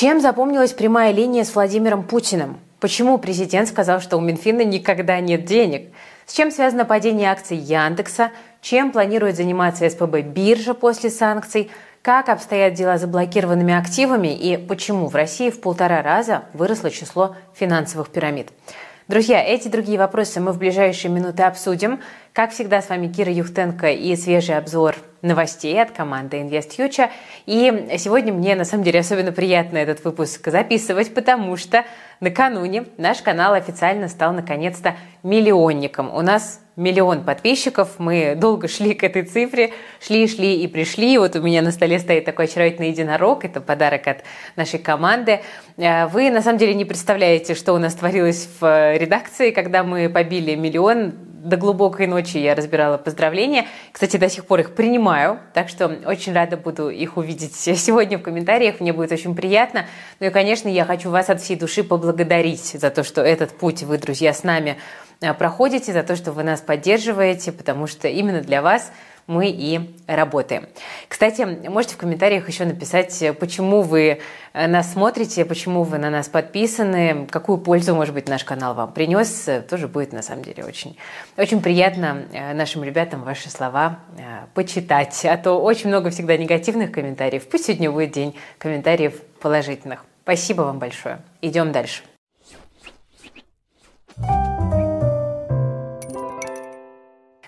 Чем 0.00 0.20
запомнилась 0.20 0.74
прямая 0.74 1.10
линия 1.10 1.42
с 1.42 1.52
Владимиром 1.52 2.04
Путиным? 2.04 2.60
Почему 2.78 3.18
президент 3.18 3.66
сказал, 3.66 4.00
что 4.00 4.16
у 4.16 4.20
Минфина 4.20 4.64
никогда 4.64 5.18
нет 5.18 5.44
денег? 5.44 5.92
С 6.24 6.34
чем 6.34 6.52
связано 6.52 6.84
падение 6.84 7.32
акций 7.32 7.56
Яндекса? 7.56 8.30
Чем 8.62 8.92
планирует 8.92 9.34
заниматься 9.34 9.90
СПБ 9.90 10.20
биржа 10.20 10.74
после 10.74 11.10
санкций? 11.10 11.72
Как 12.00 12.28
обстоят 12.28 12.74
дела 12.74 12.96
с 12.96 13.00
заблокированными 13.00 13.74
активами 13.74 14.28
и 14.28 14.56
почему 14.56 15.08
в 15.08 15.16
России 15.16 15.50
в 15.50 15.60
полтора 15.60 16.00
раза 16.00 16.44
выросло 16.52 16.92
число 16.92 17.34
финансовых 17.56 18.10
пирамид? 18.10 18.50
Друзья, 19.08 19.42
эти 19.42 19.66
другие 19.66 19.98
вопросы 19.98 20.38
мы 20.38 20.52
в 20.52 20.58
ближайшие 20.58 21.10
минуты 21.10 21.42
обсудим. 21.42 21.98
Как 22.38 22.52
всегда, 22.52 22.80
с 22.80 22.88
вами 22.88 23.08
Кира 23.08 23.32
Юхтенко 23.32 23.90
и 23.90 24.14
свежий 24.14 24.56
обзор 24.56 24.94
новостей 25.22 25.82
от 25.82 25.90
команды 25.90 26.36
InvestFuture. 26.36 27.10
И 27.46 27.96
сегодня 27.98 28.32
мне, 28.32 28.54
на 28.54 28.64
самом 28.64 28.84
деле, 28.84 29.00
особенно 29.00 29.32
приятно 29.32 29.76
этот 29.76 30.04
выпуск 30.04 30.48
записывать, 30.48 31.12
потому 31.12 31.56
что 31.56 31.84
накануне 32.20 32.84
наш 32.96 33.22
канал 33.22 33.54
официально 33.54 34.06
стал, 34.06 34.32
наконец-то, 34.34 34.94
миллионником. 35.24 36.14
У 36.14 36.20
нас 36.20 36.60
миллион 36.76 37.24
подписчиков. 37.24 37.98
Мы 37.98 38.36
долго 38.36 38.68
шли 38.68 38.94
к 38.94 39.02
этой 39.02 39.24
цифре, 39.24 39.72
шли, 40.00 40.28
шли 40.28 40.62
и 40.62 40.68
пришли. 40.68 41.18
Вот 41.18 41.34
у 41.34 41.42
меня 41.42 41.60
на 41.60 41.72
столе 41.72 41.98
стоит 41.98 42.24
такой 42.24 42.44
очаровательный 42.44 42.90
единорог. 42.90 43.44
Это 43.44 43.60
подарок 43.60 44.06
от 44.06 44.18
нашей 44.54 44.78
команды. 44.78 45.40
Э, 45.76 46.06
вы, 46.06 46.30
на 46.30 46.40
самом 46.40 46.58
деле, 46.58 46.74
не 46.74 46.84
представляете, 46.84 47.56
что 47.56 47.72
у 47.72 47.78
нас 47.78 47.94
творилось 47.94 48.48
в 48.60 48.96
редакции, 48.96 49.50
когда 49.50 49.82
мы 49.82 50.08
побили 50.08 50.54
миллион 50.54 51.14
до 51.38 51.56
глубокой 51.56 52.06
ночи 52.06 52.36
я 52.38 52.54
разбирала 52.54 52.98
поздравления. 52.98 53.66
Кстати, 53.92 54.16
до 54.16 54.28
сих 54.28 54.44
пор 54.44 54.60
их 54.60 54.74
принимаю, 54.74 55.38
так 55.54 55.68
что 55.68 55.86
очень 56.04 56.32
рада 56.32 56.56
буду 56.56 56.90
их 56.90 57.16
увидеть 57.16 57.54
сегодня 57.54 58.18
в 58.18 58.22
комментариях. 58.22 58.80
Мне 58.80 58.92
будет 58.92 59.12
очень 59.12 59.34
приятно. 59.34 59.86
Ну 60.20 60.26
и, 60.26 60.30
конечно, 60.30 60.68
я 60.68 60.84
хочу 60.84 61.10
вас 61.10 61.30
от 61.30 61.40
всей 61.40 61.56
души 61.56 61.84
поблагодарить 61.84 62.76
за 62.78 62.90
то, 62.90 63.04
что 63.04 63.22
этот 63.22 63.56
путь 63.56 63.82
вы, 63.82 63.98
друзья, 63.98 64.32
с 64.32 64.42
нами 64.42 64.78
э, 65.20 65.32
проходите, 65.34 65.92
за 65.92 66.02
то, 66.02 66.16
что 66.16 66.32
вы 66.32 66.42
нас 66.42 66.60
поддерживаете, 66.60 67.52
потому 67.52 67.86
что 67.86 68.08
именно 68.08 68.40
для 68.40 68.62
вас– 68.62 68.92
мы 69.28 69.50
и 69.50 69.94
работаем. 70.06 70.66
Кстати, 71.06 71.42
можете 71.68 71.94
в 71.94 71.98
комментариях 71.98 72.48
еще 72.48 72.64
написать, 72.64 73.22
почему 73.38 73.82
вы 73.82 74.20
э, 74.54 74.66
нас 74.66 74.92
смотрите, 74.94 75.44
почему 75.44 75.84
вы 75.84 75.98
на 75.98 76.10
нас 76.10 76.28
подписаны, 76.28 77.26
какую 77.30 77.58
пользу, 77.58 77.94
может 77.94 78.14
быть, 78.14 78.26
наш 78.26 78.42
канал 78.42 78.74
вам 78.74 78.92
принес. 78.92 79.48
Тоже 79.68 79.86
будет, 79.86 80.12
на 80.12 80.22
самом 80.22 80.42
деле, 80.42 80.64
очень, 80.64 80.96
очень 81.36 81.60
приятно 81.60 82.24
э, 82.32 82.54
нашим 82.54 82.82
ребятам 82.82 83.22
ваши 83.22 83.50
слова 83.50 84.00
э, 84.16 84.46
почитать. 84.54 85.24
А 85.26 85.36
то 85.36 85.62
очень 85.62 85.88
много 85.88 86.08
всегда 86.10 86.36
негативных 86.36 86.90
комментариев. 86.90 87.46
Пусть 87.48 87.66
сегодня 87.66 87.90
будет 87.90 88.12
день 88.12 88.34
комментариев 88.56 89.20
положительных. 89.40 90.04
Спасибо 90.22 90.62
вам 90.62 90.78
большое. 90.78 91.18
Идем 91.42 91.70
дальше. 91.70 92.02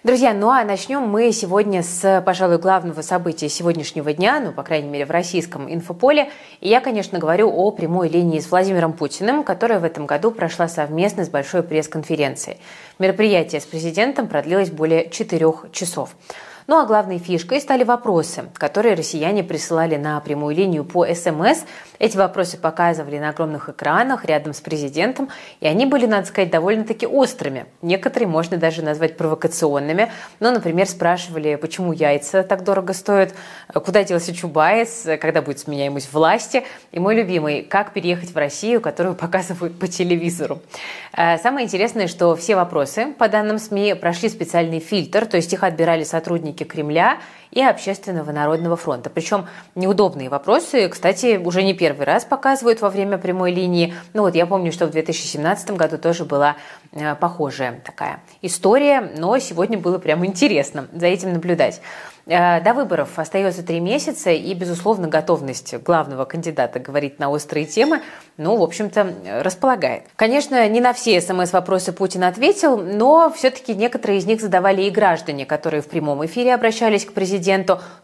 Друзья, 0.03 0.33
ну 0.33 0.49
а 0.49 0.65
начнем 0.65 1.03
мы 1.03 1.31
сегодня 1.31 1.83
с, 1.83 2.23
пожалуй, 2.25 2.57
главного 2.57 3.03
события 3.03 3.51
сегодняшнего 3.51 4.15
дня, 4.15 4.41
ну, 4.41 4.51
по 4.51 4.63
крайней 4.63 4.89
мере, 4.89 5.05
в 5.05 5.11
российском 5.11 5.71
инфополе. 5.71 6.31
И 6.63 6.71
я, 6.71 6.81
конечно, 6.81 7.19
говорю 7.19 7.53
о 7.55 7.71
прямой 7.71 8.09
линии 8.09 8.41
с 8.41 8.51
Владимиром 8.51 8.95
Путиным, 8.95 9.45
которая 9.45 9.79
в 9.79 9.85
этом 9.85 10.07
году 10.07 10.31
прошла 10.31 10.69
совместно 10.69 11.27
с 11.27 11.29
большой 11.29 11.63
пресс-конференцией. 11.63 12.57
Мероприятие 12.99 13.61
с 13.61 13.67
президентом 13.67 14.27
продлилось 14.27 14.71
более 14.71 15.11
четырех 15.11 15.67
часов. 15.71 16.17
Ну 16.71 16.79
а 16.79 16.87
главной 16.87 17.19
фишкой 17.19 17.61
стали 17.61 17.83
вопросы, 17.83 18.45
которые 18.55 18.95
россияне 18.95 19.43
присылали 19.43 19.97
на 19.97 20.21
прямую 20.21 20.55
линию 20.55 20.85
по 20.85 21.05
СМС. 21.05 21.65
Эти 21.99 22.17
вопросы 22.17 22.59
показывали 22.59 23.19
на 23.19 23.31
огромных 23.31 23.69
экранах 23.69 24.25
рядом 24.25 24.55
с 24.55 24.61
президентом, 24.61 25.31
и 25.59 25.67
они 25.67 25.85
были, 25.85 26.07
надо 26.07 26.29
сказать, 26.29 26.49
довольно-таки 26.53 27.09
острыми. 27.09 27.67
Некоторые 27.83 28.29
можно 28.29 28.57
даже 28.57 28.83
назвать 28.83 29.17
провокационными. 29.17 30.13
Ну, 30.39 30.53
например, 30.53 30.87
спрашивали, 30.87 31.57
почему 31.57 31.93
яйца 31.93 32.45
так 32.45 32.63
дорого 32.63 32.93
стоят, 32.93 33.35
куда 33.75 34.05
делся 34.05 34.33
Чубайс, 34.33 35.09
когда 35.21 35.43
будет 35.43 35.59
сменяемость 35.59 36.13
власти, 36.13 36.63
и 36.93 37.01
мой 37.01 37.17
любимый, 37.17 37.63
как 37.63 37.93
переехать 37.93 38.33
в 38.33 38.37
Россию, 38.37 38.81
которую 38.81 39.15
показывают 39.17 39.77
по 39.77 39.89
телевизору. 39.89 40.61
Э, 41.17 41.37
самое 41.39 41.67
интересное, 41.67 42.07
что 42.07 42.37
все 42.37 42.55
вопросы, 42.55 43.07
по 43.19 43.29
данным 43.29 43.59
СМИ, 43.59 43.95
прошли 43.95 44.29
специальный 44.29 44.79
фильтр, 44.79 45.27
то 45.27 45.37
есть 45.37 45.53
их 45.53 45.65
отбирали 45.65 46.05
сотрудники 46.05 46.60
сотрудники 46.61 46.65
Кремля 46.65 47.19
и 47.51 47.63
Общественного 47.63 48.33
народного 48.33 48.77
фронта. 48.77 49.11
Причем 49.11 49.47
неудобные 49.75 50.29
вопросы, 50.29 50.89
кстати, 50.89 51.37
уже 51.37 51.63
не 51.63 51.75
первый 51.75 52.07
раз 52.07 52.25
показывают 52.25 52.81
во 52.81 52.91
время 52.91 53.19
прямой 53.19 53.53
линии. 53.53 53.95
Ну 54.15 54.23
вот 54.23 54.35
я 54.35 54.47
помню, 54.47 54.73
что 54.73 54.87
в 54.87 54.91
2017 54.91 55.73
году 55.73 55.99
тоже 55.99 56.25
была 56.25 56.57
э, 56.93 57.15
похожая 57.17 57.81
такая 57.85 58.21
история, 58.43 59.01
но 59.17 59.39
сегодня 59.39 59.79
было 59.79 59.99
прям 59.99 60.25
интересно 60.25 60.87
за 60.93 61.07
этим 61.07 61.33
наблюдать. 61.33 61.81
Э, 62.27 62.61
до 62.61 62.75
выборов 62.75 63.19
остается 63.19 63.63
три 63.65 63.81
месяца, 63.81 64.31
и, 64.31 64.55
безусловно, 64.55 65.09
готовность 65.09 65.75
главного 65.83 66.25
кандидата 66.25 66.79
говорить 66.79 67.19
на 67.19 67.31
острые 67.31 67.67
темы, 67.67 68.03
ну, 68.37 68.57
в 68.57 68.63
общем-то, 68.63 69.43
располагает. 69.43 70.05
Конечно, 70.17 70.69
не 70.69 70.81
на 70.81 70.93
все 70.93 71.21
СМС-вопросы 71.21 71.93
Путин 71.93 72.25
ответил, 72.25 72.77
но 72.77 73.33
все-таки 73.35 73.75
некоторые 73.75 74.19
из 74.19 74.27
них 74.27 74.41
задавали 74.41 74.83
и 74.83 74.91
граждане, 74.91 75.45
которые 75.47 75.83
в 75.83 75.89
прямом 75.89 76.25
эфире 76.25 76.55
обращались 76.55 77.05
к 77.05 77.13
президенту. 77.13 77.40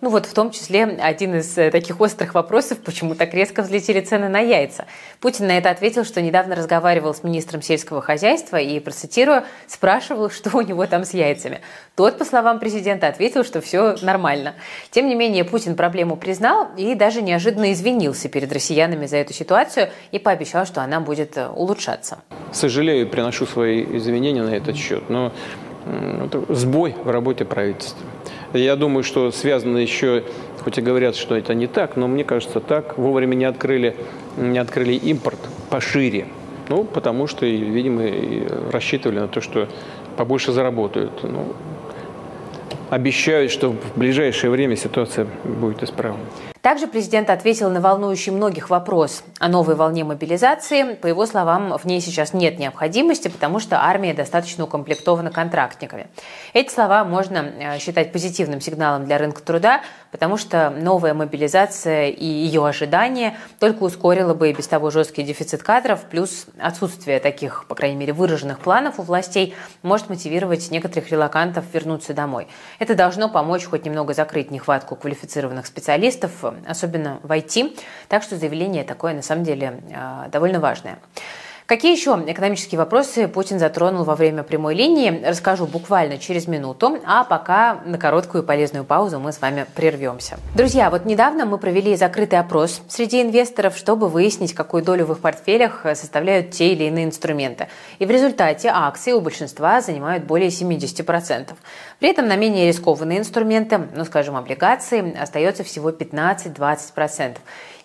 Ну, 0.00 0.10
вот 0.10 0.26
в 0.26 0.34
том 0.34 0.50
числе 0.50 0.84
один 0.84 1.36
из 1.36 1.56
э, 1.58 1.70
таких 1.70 2.00
острых 2.00 2.34
вопросов, 2.34 2.78
почему 2.78 3.14
так 3.14 3.34
резко 3.34 3.62
взлетели 3.62 4.00
цены 4.00 4.28
на 4.28 4.40
яйца. 4.40 4.86
Путин 5.20 5.46
на 5.46 5.58
это 5.58 5.70
ответил, 5.70 6.04
что 6.04 6.20
недавно 6.20 6.54
разговаривал 6.54 7.14
с 7.14 7.22
министром 7.22 7.62
сельского 7.62 8.00
хозяйства 8.02 8.56
и, 8.56 8.78
процитирую, 8.80 9.44
спрашивал, 9.66 10.30
что 10.30 10.56
у 10.56 10.60
него 10.60 10.86
там 10.86 11.04
с 11.04 11.14
яйцами. 11.14 11.60
Тот, 11.94 12.18
по 12.18 12.24
словам 12.24 12.58
президента, 12.58 13.08
ответил, 13.08 13.44
что 13.44 13.60
все 13.60 13.96
нормально. 14.02 14.54
Тем 14.90 15.06
не 15.08 15.14
менее, 15.14 15.44
Путин 15.44 15.76
проблему 15.76 16.16
признал 16.16 16.68
и 16.76 16.94
даже 16.94 17.22
неожиданно 17.22 17.72
извинился 17.72 18.28
перед 18.28 18.52
россиянами 18.52 19.06
за 19.06 19.18
эту 19.18 19.32
ситуацию 19.32 19.90
и 20.12 20.18
пообещал, 20.18 20.66
что 20.66 20.82
она 20.82 21.00
будет 21.00 21.36
э, 21.36 21.48
улучшаться. 21.48 22.18
Сожалею, 22.52 23.08
приношу 23.08 23.46
свои 23.46 23.82
извинения 23.84 24.42
на 24.42 24.54
этот 24.54 24.76
счет, 24.76 25.08
но 25.08 25.32
это 26.24 26.42
сбой 26.54 26.94
в 27.04 27.10
работе 27.10 27.44
правительства. 27.44 28.06
Я 28.56 28.76
думаю, 28.76 29.04
что 29.04 29.30
связано 29.30 29.78
еще, 29.78 30.24
хоть 30.62 30.78
и 30.78 30.80
говорят, 30.80 31.16
что 31.16 31.36
это 31.36 31.54
не 31.54 31.66
так, 31.66 31.96
но 31.96 32.08
мне 32.08 32.24
кажется 32.24 32.60
так, 32.60 32.98
вовремя 32.98 33.34
не 33.34 33.44
открыли, 33.44 33.96
не 34.36 34.58
открыли 34.58 34.94
импорт 34.94 35.38
пошире. 35.70 36.26
Ну, 36.68 36.84
потому 36.84 37.26
что, 37.26 37.46
видимо, 37.46 38.02
рассчитывали 38.72 39.20
на 39.20 39.28
то, 39.28 39.40
что 39.40 39.68
побольше 40.16 40.52
заработают. 40.52 41.22
Ну, 41.22 41.52
обещают, 42.90 43.52
что 43.52 43.70
в 43.70 43.98
ближайшее 43.98 44.50
время 44.50 44.76
ситуация 44.76 45.26
будет 45.44 45.82
исправлена. 45.82 46.24
Также 46.66 46.88
президент 46.88 47.30
ответил 47.30 47.70
на 47.70 47.80
волнующий 47.80 48.32
многих 48.32 48.70
вопрос 48.70 49.22
о 49.38 49.46
новой 49.46 49.76
волне 49.76 50.02
мобилизации. 50.02 50.94
По 50.94 51.06
его 51.06 51.24
словам, 51.24 51.78
в 51.78 51.84
ней 51.84 52.00
сейчас 52.00 52.32
нет 52.32 52.58
необходимости, 52.58 53.28
потому 53.28 53.60
что 53.60 53.84
армия 53.84 54.14
достаточно 54.14 54.64
укомплектована 54.64 55.30
контрактниками. 55.30 56.08
Эти 56.54 56.74
слова 56.74 57.04
можно 57.04 57.36
э, 57.36 57.78
считать 57.78 58.10
позитивным 58.10 58.60
сигналом 58.60 59.04
для 59.04 59.16
рынка 59.18 59.42
труда, 59.42 59.82
потому 60.10 60.36
что 60.36 60.70
новая 60.70 61.14
мобилизация 61.14 62.08
и 62.08 62.26
ее 62.26 62.66
ожидания 62.66 63.36
только 63.60 63.84
ускорила 63.84 64.34
бы 64.34 64.50
и 64.50 64.52
без 64.52 64.66
того 64.66 64.90
жесткий 64.90 65.22
дефицит 65.22 65.62
кадров, 65.62 66.00
плюс 66.10 66.46
отсутствие 66.58 67.20
таких, 67.20 67.66
по 67.68 67.76
крайней 67.76 67.96
мере, 67.96 68.12
выраженных 68.12 68.58
планов 68.58 68.98
у 68.98 69.02
властей 69.02 69.54
может 69.82 70.08
мотивировать 70.08 70.68
некоторых 70.72 71.12
релакантов 71.12 71.64
вернуться 71.72 72.12
домой. 72.12 72.48
Это 72.80 72.96
должно 72.96 73.28
помочь 73.28 73.66
хоть 73.66 73.84
немного 73.84 74.14
закрыть 74.14 74.50
нехватку 74.50 74.96
квалифицированных 74.96 75.64
специалистов, 75.66 76.32
особенно 76.66 77.20
в 77.22 77.30
IT. 77.30 77.78
Так 78.08 78.22
что 78.22 78.36
заявление 78.36 78.84
такое 78.84 79.14
на 79.14 79.22
самом 79.22 79.44
деле 79.44 79.80
а, 79.94 80.28
довольно 80.28 80.60
важное. 80.60 80.98
Какие 81.66 81.96
еще 81.96 82.16
экономические 82.28 82.78
вопросы 82.78 83.26
Путин 83.26 83.58
затронул 83.58 84.04
во 84.04 84.14
время 84.14 84.44
прямой 84.44 84.76
линии, 84.76 85.24
расскажу 85.26 85.66
буквально 85.66 86.16
через 86.16 86.46
минуту, 86.46 87.00
а 87.04 87.24
пока 87.24 87.80
на 87.84 87.98
короткую 87.98 88.44
полезную 88.44 88.84
паузу 88.84 89.18
мы 89.18 89.32
с 89.32 89.40
вами 89.40 89.66
прервемся. 89.74 90.38
Друзья, 90.54 90.90
вот 90.90 91.06
недавно 91.06 91.44
мы 91.44 91.58
провели 91.58 91.96
закрытый 91.96 92.38
опрос 92.38 92.82
среди 92.86 93.20
инвесторов, 93.20 93.76
чтобы 93.76 94.08
выяснить, 94.08 94.54
какую 94.54 94.84
долю 94.84 95.06
в 95.06 95.12
их 95.12 95.18
портфелях 95.18 95.84
составляют 95.94 96.52
те 96.52 96.72
или 96.72 96.84
иные 96.84 97.04
инструменты. 97.04 97.66
И 97.98 98.06
в 98.06 98.10
результате 98.12 98.68
акции 98.72 99.10
у 99.10 99.20
большинства 99.20 99.80
занимают 99.80 100.22
более 100.22 100.50
70%. 100.50 101.52
При 101.98 102.08
этом 102.08 102.28
на 102.28 102.36
менее 102.36 102.68
рискованные 102.68 103.18
инструменты, 103.18 103.80
ну 103.92 104.04
скажем, 104.04 104.36
облигации, 104.36 105.18
остается 105.20 105.64
всего 105.64 105.90
15-20%. 105.90 107.38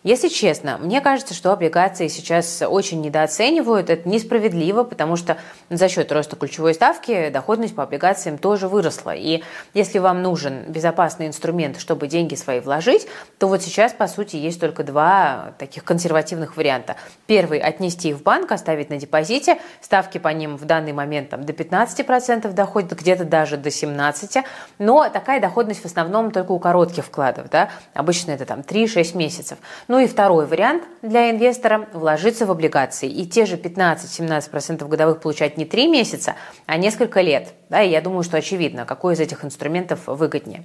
Если 0.04 0.30
честно, 0.30 0.80
мне 0.80 1.00
кажется, 1.00 1.36
что 1.36 1.52
облигации 1.52 2.08
сейчас 2.08 2.64
очень 2.68 3.02
недооценивают. 3.02 3.92
Это 3.92 4.10
несправедливо, 4.10 4.84
потому 4.84 5.16
что 5.16 5.38
за 5.70 5.88
счет 5.90 6.12
роста 6.12 6.36
ключевой 6.36 6.74
ставки 6.74 7.30
доходность 7.30 7.76
по 7.76 7.84
облигациям 7.84 8.40
тоже 8.40 8.68
выросла. 8.68 9.14
И 9.14 9.44
если 9.76 10.00
вам 10.00 10.24
нужен 10.24 10.64
безопасный 10.70 11.28
инструмент, 11.28 11.80
чтобы 11.80 12.08
деньги 12.08 12.34
свои 12.34 12.62
вложить, 12.62 13.08
то 13.38 13.48
вот 13.48 13.62
сейчас, 13.62 13.94
по 13.94 14.08
сути, 14.08 14.38
есть 14.38 14.60
только 14.60 14.84
два 14.84 15.54
таких 15.60 15.84
консервативных 15.84 16.58
варианта. 16.58 16.96
Первый– 17.28 17.60
отнести 17.60 18.10
их 18.10 18.18
в 18.18 18.24
банк, 18.24 18.52
оставить 18.52 18.90
на 18.90 18.98
депозите. 18.98 19.60
Ставки 19.82 20.18
по 20.18 20.30
ним 20.30 20.58
в 20.58 20.66
данный 20.66 20.94
момент 20.94 21.30
там, 21.30 21.44
до 21.44 21.54
15% 21.54 22.52
доходят, 22.54 22.94
где-то 22.94 23.24
даже 23.24 23.56
до 23.56 23.70
17%. 23.70 24.44
Но 24.80 25.08
такая 25.10 25.40
доходность 25.40 25.84
в 25.84 25.86
основном 25.86 26.32
только 26.32 26.54
у 26.54 26.60
коротких 26.60 27.06
вкладов. 27.06 27.52
Да? 27.52 27.70
Обычно 27.94 28.32
это 28.32 28.48
там 28.48 28.62
3-6 28.62 29.16
месяцев. 29.16 29.60
Ну 29.92 30.00
и 30.00 30.08
второй 30.08 30.46
вариант 30.46 30.84
для 31.02 31.32
инвестора– 31.32 31.90
вложиться 31.94 32.46
в 32.46 32.52
облигации 32.52 33.10
и 33.10 33.26
те 33.26 33.46
же 33.46 33.58
15-17% 33.58 34.88
годовых 34.88 35.20
получать 35.20 35.58
не 35.58 35.66
3 35.66 35.88
месяца, 35.90 36.36
а 36.66 36.78
несколько 36.78 37.20
лет. 37.20 37.50
Да, 37.68 37.82
и 37.82 37.90
я 37.90 38.00
думаю, 38.00 38.24
что 38.24 38.38
очевидно, 38.38 38.86
какой 38.86 39.16
из 39.16 39.20
этих 39.20 39.44
инструментов 39.44 40.08
выгоднее. 40.08 40.64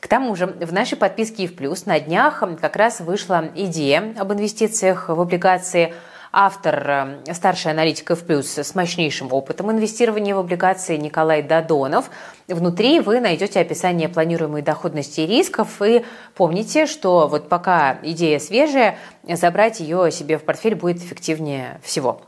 К 0.00 0.08
тому 0.08 0.34
же 0.34 0.46
в 0.46 0.72
нашей 0.72 0.98
подписке 0.98 1.44
и 1.44 1.46
в 1.46 1.54
плюс 1.54 1.86
на 1.86 2.00
днях 2.00 2.42
как 2.60 2.74
раз 2.74 2.98
вышла 2.98 3.44
идея 3.54 4.12
об 4.18 4.32
инвестициях 4.32 5.10
в 5.10 5.20
облигации– 5.20 5.94
автор, 6.38 7.22
э, 7.26 7.32
старший 7.32 7.72
аналитик 7.72 8.10
в 8.10 8.24
плюс 8.24 8.58
с 8.58 8.74
мощнейшим 8.74 9.32
опытом 9.32 9.70
инвестирования 9.70 10.34
в 10.34 10.38
облигации 10.38 10.98
Николай 10.98 11.42
Дадонов. 11.42 12.10
Внутри 12.48 13.00
вы 13.00 13.18
найдете 13.18 13.58
описание 13.58 14.08
планируемой 14.08 14.62
доходности 14.62 15.22
и 15.22 15.26
рисков. 15.26 15.82
И 15.82 16.04
помните, 16.36 16.86
что 16.86 17.26
вот 17.26 17.48
пока 17.48 17.98
идея 18.02 18.38
свежая, 18.38 18.98
забрать 19.28 19.80
ее 19.80 20.12
себе 20.12 20.38
в 20.38 20.44
портфель 20.44 20.76
будет 20.76 20.98
эффективнее 20.98 21.80
всего. 21.82 22.20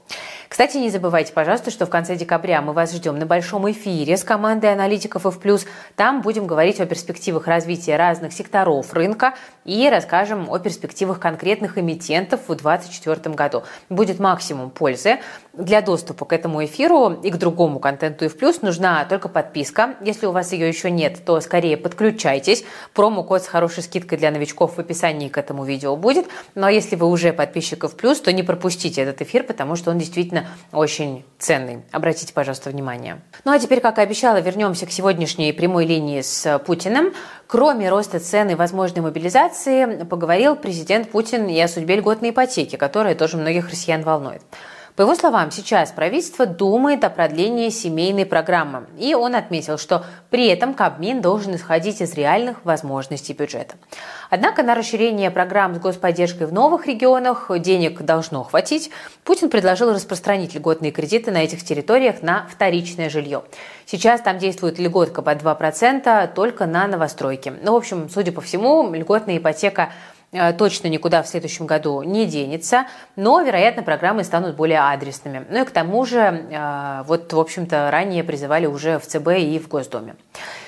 Кстати, 0.48 0.78
не 0.78 0.88
забывайте, 0.88 1.32
пожалуйста, 1.32 1.70
что 1.70 1.84
в 1.84 1.90
конце 1.90 2.16
декабря 2.16 2.62
мы 2.62 2.72
вас 2.72 2.92
ждем 2.92 3.18
на 3.18 3.26
большом 3.26 3.70
эфире 3.70 4.16
с 4.16 4.24
командой 4.24 4.72
аналитиков 4.72 5.26
и. 5.26 5.66
Там 5.94 6.22
будем 6.22 6.46
говорить 6.46 6.80
о 6.80 6.86
перспективах 6.86 7.46
развития 7.46 7.96
разных 7.96 8.32
секторов 8.32 8.94
рынка 8.94 9.34
и 9.66 9.88
расскажем 9.90 10.50
о 10.50 10.58
перспективах 10.58 11.20
конкретных 11.20 11.76
эмитентов 11.76 12.40
в 12.48 12.56
2024 12.56 13.34
году. 13.34 13.62
Будет 13.90 14.18
максимум 14.18 14.70
пользы. 14.70 15.18
Для 15.52 15.82
доступа 15.82 16.24
к 16.24 16.32
этому 16.32 16.64
эфиру 16.64 17.10
и 17.22 17.30
к 17.30 17.36
другому 17.36 17.78
контенту 17.78 18.24
и 18.24 18.28
нужна 18.62 19.04
только 19.04 19.28
подписка. 19.28 19.96
Если 20.08 20.24
у 20.24 20.32
вас 20.32 20.52
ее 20.52 20.66
еще 20.66 20.90
нет, 20.90 21.22
то 21.26 21.38
скорее 21.42 21.76
подключайтесь. 21.76 22.64
Промокод 22.94 23.42
с 23.42 23.46
хорошей 23.46 23.82
скидкой 23.82 24.16
для 24.16 24.30
новичков 24.30 24.76
в 24.76 24.78
описании 24.78 25.28
к 25.28 25.36
этому 25.36 25.66
видео 25.66 25.96
будет. 25.96 26.28
Но 26.54 26.62
ну, 26.62 26.66
а 26.68 26.72
если 26.72 26.96
вы 26.96 27.06
уже 27.08 27.34
подписчиков 27.34 27.94
плюс, 27.94 28.18
то 28.18 28.32
не 28.32 28.42
пропустите 28.42 29.02
этот 29.02 29.20
эфир, 29.20 29.42
потому 29.42 29.76
что 29.76 29.90
он 29.90 29.98
действительно 29.98 30.46
очень 30.72 31.26
ценный. 31.38 31.82
Обратите, 31.92 32.32
пожалуйста, 32.32 32.70
внимание. 32.70 33.20
Ну 33.44 33.52
а 33.52 33.58
теперь, 33.58 33.80
как 33.80 33.98
и 33.98 34.00
обещала, 34.00 34.40
вернемся 34.40 34.86
к 34.86 34.90
сегодняшней 34.90 35.52
прямой 35.52 35.84
линии 35.84 36.22
с 36.22 36.58
Путиным. 36.60 37.12
Кроме 37.46 37.90
роста 37.90 38.18
цен 38.18 38.48
и 38.48 38.54
возможной 38.54 39.02
мобилизации, 39.02 40.04
поговорил 40.04 40.56
президент 40.56 41.10
Путин 41.10 41.48
и 41.48 41.60
о 41.60 41.68
судьбе 41.68 41.96
льготной 41.96 42.30
ипотеки, 42.30 42.76
которая 42.76 43.14
тоже 43.14 43.36
многих 43.36 43.68
россиян 43.68 44.00
волнует. 44.02 44.40
По 44.98 45.02
его 45.02 45.14
словам, 45.14 45.52
сейчас 45.52 45.92
правительство 45.92 46.44
думает 46.44 47.04
о 47.04 47.10
продлении 47.10 47.68
семейной 47.68 48.26
программы. 48.26 48.88
И 48.98 49.14
он 49.14 49.36
отметил, 49.36 49.78
что 49.78 50.04
при 50.28 50.48
этом 50.48 50.74
Кабмин 50.74 51.20
должен 51.20 51.54
исходить 51.54 52.00
из 52.00 52.14
реальных 52.14 52.64
возможностей 52.64 53.32
бюджета. 53.32 53.76
Однако 54.28 54.64
на 54.64 54.74
расширение 54.74 55.30
программ 55.30 55.76
с 55.76 55.78
господдержкой 55.78 56.48
в 56.48 56.52
новых 56.52 56.88
регионах 56.88 57.48
денег 57.60 58.02
должно 58.02 58.42
хватить. 58.42 58.90
Путин 59.22 59.50
предложил 59.50 59.92
распространить 59.92 60.56
льготные 60.56 60.90
кредиты 60.90 61.30
на 61.30 61.44
этих 61.44 61.62
территориях 61.62 62.20
на 62.22 62.48
вторичное 62.52 63.08
жилье. 63.08 63.44
Сейчас 63.86 64.20
там 64.20 64.38
действует 64.38 64.80
льготка 64.80 65.22
под 65.22 65.40
2% 65.40 66.34
только 66.34 66.66
на 66.66 66.88
новостройки. 66.88 67.52
Ну, 67.62 67.74
в 67.74 67.76
общем, 67.76 68.10
судя 68.10 68.32
по 68.32 68.40
всему, 68.40 68.92
льготная 68.92 69.38
ипотека 69.38 69.90
точно 70.58 70.88
никуда 70.88 71.22
в 71.22 71.28
следующем 71.28 71.66
году 71.66 72.02
не 72.02 72.26
денется, 72.26 72.86
но, 73.16 73.40
вероятно, 73.40 73.82
программы 73.82 74.24
станут 74.24 74.56
более 74.56 74.80
адресными. 74.80 75.46
Ну 75.48 75.62
и 75.62 75.64
к 75.64 75.70
тому 75.70 76.04
же, 76.04 76.18
э, 76.18 77.02
вот, 77.06 77.32
в 77.32 77.40
общем-то, 77.40 77.90
ранее 77.90 78.22
призывали 78.24 78.66
уже 78.66 78.98
в 78.98 79.06
ЦБ 79.06 79.28
и 79.38 79.58
в 79.58 79.68
Госдуме. 79.68 80.16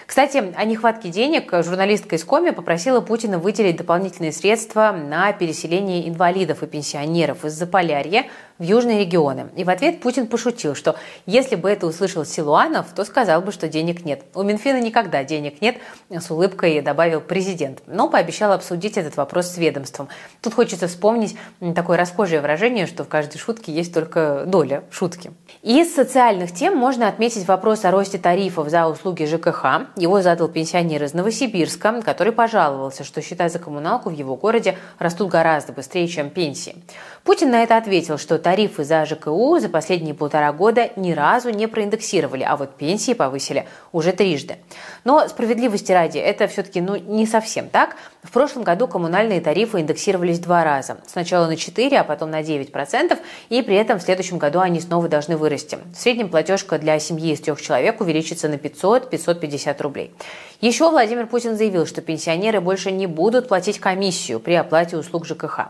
Кстати, 0.06 0.52
о 0.56 0.64
нехватке 0.64 1.08
денег 1.08 1.52
журналистка 1.52 2.16
из 2.16 2.24
Коми 2.24 2.50
попросила 2.50 3.00
Путина 3.00 3.38
выделить 3.38 3.76
дополнительные 3.76 4.32
средства 4.32 4.90
на 4.92 5.32
переселение 5.32 6.08
инвалидов 6.08 6.62
и 6.62 6.66
пенсионеров 6.66 7.44
из 7.44 7.52
Заполярья 7.52 8.24
в 8.60 8.62
южные 8.62 9.00
регионы. 9.00 9.48
И 9.56 9.64
в 9.64 9.70
ответ 9.70 10.00
Путин 10.00 10.26
пошутил, 10.26 10.76
что 10.76 10.94
если 11.26 11.56
бы 11.56 11.68
это 11.68 11.86
услышал 11.86 12.24
Силуанов, 12.24 12.88
то 12.94 13.04
сказал 13.04 13.40
бы, 13.40 13.52
что 13.52 13.68
денег 13.68 14.04
нет. 14.04 14.22
У 14.34 14.42
Минфина 14.42 14.80
никогда 14.80 15.24
денег 15.24 15.62
нет, 15.62 15.78
с 16.10 16.30
улыбкой 16.30 16.80
добавил 16.82 17.20
президент. 17.22 17.82
Но 17.86 18.08
пообещал 18.08 18.52
обсудить 18.52 18.98
этот 18.98 19.16
вопрос 19.16 19.46
с 19.46 19.56
ведомством. 19.56 20.08
Тут 20.42 20.54
хочется 20.54 20.88
вспомнить 20.88 21.36
такое 21.74 21.96
расхожее 21.96 22.42
выражение, 22.42 22.86
что 22.86 23.02
в 23.02 23.08
каждой 23.08 23.38
шутке 23.38 23.72
есть 23.72 23.94
только 23.94 24.44
доля 24.46 24.84
шутки. 24.90 25.32
Из 25.62 25.94
социальных 25.94 26.52
тем 26.52 26.76
можно 26.76 27.08
отметить 27.08 27.48
вопрос 27.48 27.86
о 27.86 27.90
росте 27.90 28.18
тарифов 28.18 28.68
за 28.68 28.86
услуги 28.86 29.24
ЖКХ. 29.24 29.88
Его 29.96 30.20
задал 30.20 30.48
пенсионер 30.48 31.02
из 31.04 31.14
Новосибирска, 31.14 32.02
который 32.02 32.34
пожаловался, 32.34 33.04
что 33.04 33.22
счета 33.22 33.48
за 33.48 33.58
коммуналку 33.58 34.10
в 34.10 34.12
его 34.12 34.36
городе 34.36 34.76
растут 34.98 35.30
гораздо 35.30 35.72
быстрее, 35.72 36.06
чем 36.08 36.28
пенсии. 36.28 36.76
Путин 37.24 37.50
на 37.50 37.62
это 37.62 37.78
ответил, 37.78 38.18
что 38.18 38.38
тарифы 38.38 38.50
за 38.79 39.05
ЖКУ 39.05 39.58
за 39.58 39.69
последние 39.69 40.14
полтора 40.14 40.52
года 40.52 40.91
ни 40.97 41.12
разу 41.12 41.50
не 41.50 41.67
проиндексировали, 41.67 42.43
а 42.43 42.56
вот 42.56 42.76
пенсии 42.76 43.12
повысили 43.12 43.67
уже 43.93 44.12
трижды. 44.12 44.56
Но 45.05 45.29
справедливости 45.29 45.93
ради, 45.93 46.19
это 46.19 46.47
все-таки 46.47 46.81
ну, 46.81 46.97
не 46.97 47.26
совсем 47.26 47.69
так. 47.69 47.97
В 48.23 48.31
прошлом 48.32 48.64
году 48.64 48.87
коммунальные 48.87 49.41
тарифы 49.41 49.81
индексировались 49.81 50.38
два 50.38 50.64
раза. 50.64 50.99
Сначала 51.06 51.47
на 51.47 51.56
4, 51.56 51.99
а 51.99 52.05
потом 52.05 52.31
на 52.31 52.43
9%, 52.43 53.19
и 53.49 53.62
при 53.62 53.76
этом 53.76 53.99
в 53.99 54.02
следующем 54.02 54.38
году 54.38 54.61
они 54.61 54.81
снова 54.81 55.08
должны 55.08 55.37
вырасти. 55.37 55.79
В 55.94 55.96
среднем 55.96 56.29
платежка 56.29 56.79
для 56.79 56.99
семьи 56.99 57.32
из 57.32 57.41
трех 57.41 57.61
человек 57.62 58.00
увеличится 58.00 58.49
на 58.49 58.55
500-550 58.55 59.82
рублей. 59.82 60.14
Еще 60.61 60.91
Владимир 60.91 61.26
Путин 61.26 61.56
заявил, 61.56 61.87
что 61.87 62.03
пенсионеры 62.03 62.61
больше 62.61 62.91
не 62.91 63.06
будут 63.06 63.49
платить 63.49 63.79
комиссию 63.79 64.41
при 64.41 64.55
оплате 64.55 64.96
услуг 64.99 65.25
ЖКХ. 65.25 65.69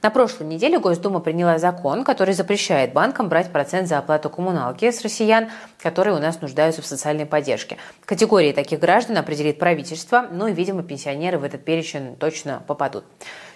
На 0.00 0.10
прошлой 0.10 0.46
неделе 0.46 0.78
Госдума 0.78 1.18
приняла 1.18 1.58
закон, 1.58 2.04
который 2.04 2.32
запрещает 2.32 2.92
банкам 2.92 3.28
брать 3.28 3.50
процент 3.50 3.88
за 3.88 3.98
оплату 3.98 4.30
коммуналки 4.30 4.88
с 4.88 5.02
россиян, 5.02 5.50
которые 5.82 6.14
у 6.14 6.20
нас 6.20 6.40
нуждаются 6.40 6.82
в 6.82 6.86
социальной 6.86 7.26
поддержке. 7.26 7.78
Категории 8.04 8.52
таких 8.52 8.78
граждан 8.78 9.16
определит 9.16 9.58
правительство, 9.58 10.28
ну 10.30 10.46
и, 10.46 10.52
видимо, 10.52 10.84
пенсионеры 10.84 11.38
в 11.38 11.42
этот 11.42 11.64
перечень 11.64 12.14
точно 12.14 12.62
попадут. 12.68 13.02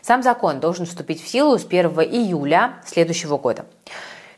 Сам 0.00 0.24
закон 0.24 0.58
должен 0.58 0.84
вступить 0.84 1.22
в 1.22 1.28
силу 1.28 1.56
с 1.58 1.64
1 1.64 1.90
июля 2.00 2.80
следующего 2.84 3.38
года. 3.38 3.64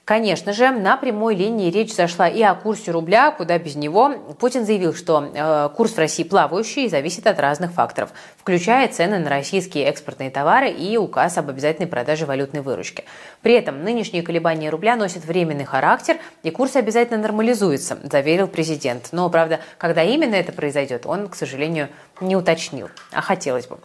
Конечно 0.04 0.52
же, 0.52 0.70
на 0.70 0.98
прямой 0.98 1.34
линии 1.34 1.70
речь 1.70 1.94
зашла 1.94 2.28
и 2.28 2.42
о 2.42 2.54
курсе 2.54 2.90
рубля, 2.90 3.30
куда 3.30 3.58
без 3.58 3.74
него. 3.74 4.12
Путин 4.38 4.66
заявил, 4.66 4.92
что 4.92 5.30
э, 5.34 5.70
курс 5.74 5.92
в 5.92 5.98
России 5.98 6.24
плавающий 6.24 6.84
и 6.84 6.88
зависит 6.90 7.26
от 7.26 7.40
разных 7.40 7.72
факторов, 7.72 8.10
включая 8.36 8.88
цены 8.88 9.18
на 9.18 9.30
российские 9.30 9.86
экспортные 9.86 10.30
товары 10.30 10.70
и 10.70 10.98
указ 10.98 11.38
об 11.38 11.48
обязательной 11.48 11.88
продаже 11.88 12.26
валютной 12.26 12.60
выручки. 12.60 13.04
При 13.40 13.54
этом 13.54 13.82
нынешние 13.82 14.22
колебания 14.22 14.68
рубля 14.68 14.96
носят 14.96 15.24
временный 15.24 15.64
характер, 15.64 16.18
и 16.42 16.50
курс 16.50 16.76
обязательно 16.76 17.22
нормализуется, 17.22 17.98
заверил 18.02 18.46
президент. 18.46 19.08
Но, 19.12 19.30
правда, 19.30 19.60
когда 19.78 20.02
именно 20.02 20.34
это 20.34 20.52
произойдет, 20.52 21.06
он, 21.06 21.28
к 21.28 21.34
сожалению, 21.34 21.88
не 22.20 22.36
уточнил, 22.36 22.88
а 23.12 23.20
хотелось 23.20 23.66
бы. 23.66 23.78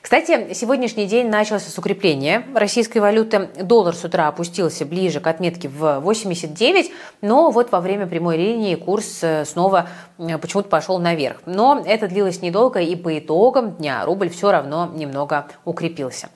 Кстати, 0.00 0.52
сегодняшний 0.54 1.06
день 1.06 1.28
начался 1.28 1.70
с 1.70 1.78
укрепления 1.78 2.44
российской 2.54 2.98
валюты. 2.98 3.50
Доллар 3.60 3.94
с 3.94 4.04
утра 4.04 4.28
опустился 4.28 4.84
ближе 4.84 5.20
к 5.20 5.26
отметке 5.26 5.68
в 5.68 6.00
89, 6.00 6.90
но 7.20 7.50
вот 7.50 7.72
во 7.72 7.80
время 7.80 8.06
прямой 8.06 8.36
линии 8.36 8.74
курс 8.74 9.18
э, 9.22 9.44
снова 9.44 9.88
почему-то 10.16 10.68
пошел 10.68 10.98
наверх. 10.98 11.42
Но 11.46 11.82
это 11.84 12.08
длилось 12.08 12.42
недолго, 12.42 12.80
и 12.80 12.96
по 12.96 13.18
итогам 13.18 13.76
дня 13.76 14.04
рубль 14.04 14.28
все 14.28 14.50
равно 14.50 14.90
немного 14.92 15.46
укрепился. 15.64 16.30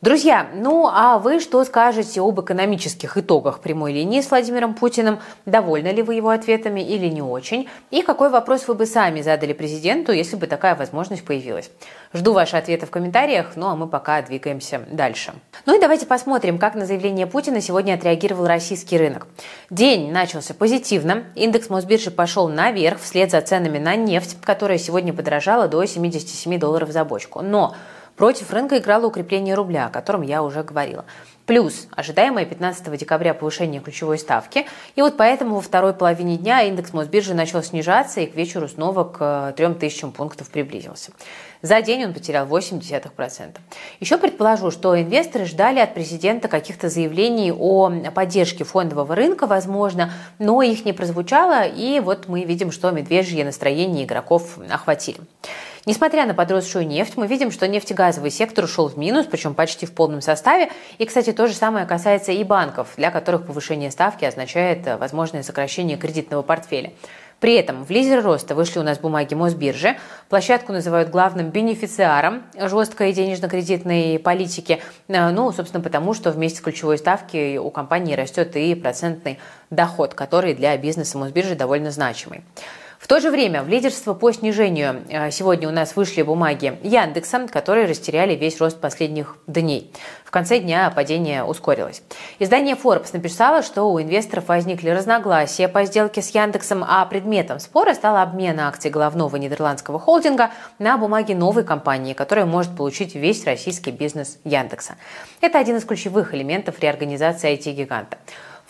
Друзья, 0.00 0.46
ну 0.54 0.86
а 0.86 1.18
вы 1.18 1.40
что 1.40 1.64
скажете 1.64 2.20
об 2.20 2.40
экономических 2.40 3.16
итогах 3.16 3.58
прямой 3.58 3.92
линии 3.92 4.20
с 4.20 4.30
Владимиром 4.30 4.74
Путиным? 4.74 5.18
Довольны 5.44 5.88
ли 5.88 6.02
вы 6.04 6.14
его 6.14 6.28
ответами 6.28 6.80
или 6.80 7.08
не 7.08 7.20
очень? 7.20 7.68
И 7.90 8.02
какой 8.02 8.30
вопрос 8.30 8.68
вы 8.68 8.74
бы 8.74 8.86
сами 8.86 9.22
задали 9.22 9.52
президенту, 9.52 10.12
если 10.12 10.36
бы 10.36 10.46
такая 10.46 10.76
возможность 10.76 11.24
появилась? 11.24 11.72
Жду 12.12 12.32
ваши 12.32 12.56
ответы 12.56 12.86
в 12.86 12.90
комментариях, 12.90 13.56
ну 13.56 13.66
а 13.66 13.74
мы 13.74 13.88
пока 13.88 14.22
двигаемся 14.22 14.82
дальше. 14.88 15.34
Ну 15.66 15.76
и 15.76 15.80
давайте 15.80 16.06
посмотрим, 16.06 16.58
как 16.58 16.76
на 16.76 16.86
заявление 16.86 17.26
Путина 17.26 17.60
сегодня 17.60 17.94
отреагировал 17.94 18.46
российский 18.46 18.98
рынок. 18.98 19.26
День 19.68 20.12
начался 20.12 20.54
позитивно. 20.54 21.24
Индекс 21.34 21.70
Мосбиржи 21.70 22.12
пошел 22.12 22.48
наверх 22.48 23.00
вслед 23.00 23.32
за 23.32 23.40
ценами 23.40 23.78
на 23.78 23.96
нефть, 23.96 24.36
которая 24.42 24.78
сегодня 24.78 25.12
подорожала 25.12 25.66
до 25.66 25.84
77 25.84 26.56
долларов 26.60 26.92
за 26.92 27.04
бочку. 27.04 27.42
Но 27.42 27.74
Против 28.18 28.52
рынка 28.52 28.78
играло 28.78 29.06
укрепление 29.06 29.54
рубля, 29.54 29.86
о 29.86 29.90
котором 29.90 30.22
я 30.22 30.42
уже 30.42 30.64
говорила. 30.64 31.04
Плюс 31.46 31.86
ожидаемое 31.92 32.44
15 32.44 32.98
декабря 32.98 33.32
повышение 33.32 33.80
ключевой 33.80 34.18
ставки. 34.18 34.66
И 34.96 35.02
вот 35.02 35.16
поэтому 35.16 35.54
во 35.54 35.60
второй 35.60 35.94
половине 35.94 36.36
дня 36.36 36.62
индекс 36.62 36.92
Мосбиржи 36.92 37.32
начал 37.32 37.62
снижаться 37.62 38.20
и 38.20 38.26
к 38.26 38.34
вечеру 38.34 38.66
снова 38.66 39.04
к 39.04 39.54
3000 39.56 40.10
пунктов 40.10 40.50
приблизился. 40.50 41.12
За 41.62 41.80
день 41.80 42.06
он 42.06 42.12
потерял 42.12 42.44
0,8%. 42.46 43.56
Еще 44.00 44.18
предположу, 44.18 44.72
что 44.72 45.00
инвесторы 45.00 45.44
ждали 45.44 45.78
от 45.78 45.94
президента 45.94 46.48
каких-то 46.48 46.88
заявлений 46.88 47.52
о 47.52 47.88
поддержке 48.12 48.64
фондового 48.64 49.14
рынка, 49.14 49.46
возможно, 49.46 50.12
но 50.40 50.60
их 50.62 50.84
не 50.84 50.92
прозвучало, 50.92 51.62
и 51.66 52.00
вот 52.00 52.26
мы 52.26 52.42
видим, 52.42 52.72
что 52.72 52.90
медвежье 52.90 53.44
настроение 53.44 54.04
игроков 54.04 54.58
охватили. 54.68 55.18
Несмотря 55.88 56.26
на 56.26 56.34
подросшую 56.34 56.86
нефть, 56.86 57.14
мы 57.16 57.26
видим, 57.26 57.50
что 57.50 57.66
нефтегазовый 57.66 58.30
сектор 58.30 58.66
ушел 58.66 58.88
в 58.90 58.98
минус, 58.98 59.24
причем 59.24 59.54
почти 59.54 59.86
в 59.86 59.92
полном 59.92 60.20
составе. 60.20 60.68
И, 60.98 61.06
кстати, 61.06 61.32
то 61.32 61.46
же 61.46 61.54
самое 61.54 61.86
касается 61.86 62.30
и 62.30 62.44
банков, 62.44 62.88
для 62.98 63.10
которых 63.10 63.46
повышение 63.46 63.90
ставки 63.90 64.26
означает 64.26 64.86
э, 64.86 64.98
возможное 64.98 65.42
сокращение 65.42 65.96
кредитного 65.96 66.42
портфеля. 66.42 66.92
При 67.40 67.54
этом 67.54 67.86
в 67.86 67.90
лидеры 67.90 68.20
роста 68.20 68.54
вышли 68.54 68.80
у 68.80 68.82
нас 68.82 68.98
бумаги 68.98 69.32
Мосбиржи. 69.32 69.96
Площадку 70.28 70.74
называют 70.74 71.08
главным 71.08 71.48
бенефициаром 71.48 72.42
жесткой 72.54 73.14
денежно-кредитной 73.14 74.18
политики. 74.18 74.82
Э, 75.08 75.30
ну, 75.30 75.50
собственно, 75.52 75.82
потому 75.82 76.12
что 76.12 76.32
вместе 76.32 76.58
с 76.58 76.60
ключевой 76.60 76.98
ставки 76.98 77.56
у 77.56 77.70
компании 77.70 78.14
растет 78.14 78.56
и 78.56 78.74
процентный 78.74 79.38
доход, 79.70 80.12
который 80.12 80.52
для 80.52 80.76
бизнеса 80.76 81.16
Мосбиржи 81.16 81.54
довольно 81.54 81.90
значимый. 81.90 82.42
В 82.98 83.06
то 83.06 83.20
же 83.20 83.30
время 83.30 83.62
в 83.62 83.68
лидерство 83.68 84.12
по 84.12 84.32
снижению 84.32 85.04
э, 85.08 85.30
сегодня 85.30 85.68
у 85.68 85.70
нас 85.70 85.94
вышли 85.94 86.22
бумаги 86.22 86.78
Яндекса, 86.82 87.46
которые 87.46 87.86
растеряли 87.86 88.34
весь 88.34 88.60
рост 88.60 88.80
последних 88.80 89.36
дней. 89.46 89.92
В 90.24 90.32
конце 90.32 90.58
дня 90.58 90.90
падение 90.90 91.44
ускорилось. 91.44 92.02
Издание 92.40 92.74
Forbes 92.74 93.10
написало, 93.12 93.62
что 93.62 93.84
у 93.84 94.02
инвесторов 94.02 94.48
возникли 94.48 94.90
разногласия 94.90 95.68
по 95.68 95.84
сделке 95.84 96.22
с 96.22 96.30
Яндексом, 96.30 96.84
а 96.86 97.06
предметом 97.06 97.60
спора 97.60 97.94
стала 97.94 98.22
обмен 98.22 98.58
акций 98.58 98.90
головного 98.90 99.36
нидерландского 99.36 100.00
холдинга 100.00 100.50
на 100.80 100.98
бумаги 100.98 101.34
новой 101.34 101.62
компании, 101.62 102.14
которая 102.14 102.46
может 102.46 102.76
получить 102.76 103.14
весь 103.14 103.44
российский 103.44 103.92
бизнес 103.92 104.38
Яндекса. 104.42 104.96
Это 105.40 105.60
один 105.60 105.76
из 105.76 105.84
ключевых 105.84 106.34
элементов 106.34 106.80
реорганизации 106.80 107.56
IT-гиганта. 107.56 108.18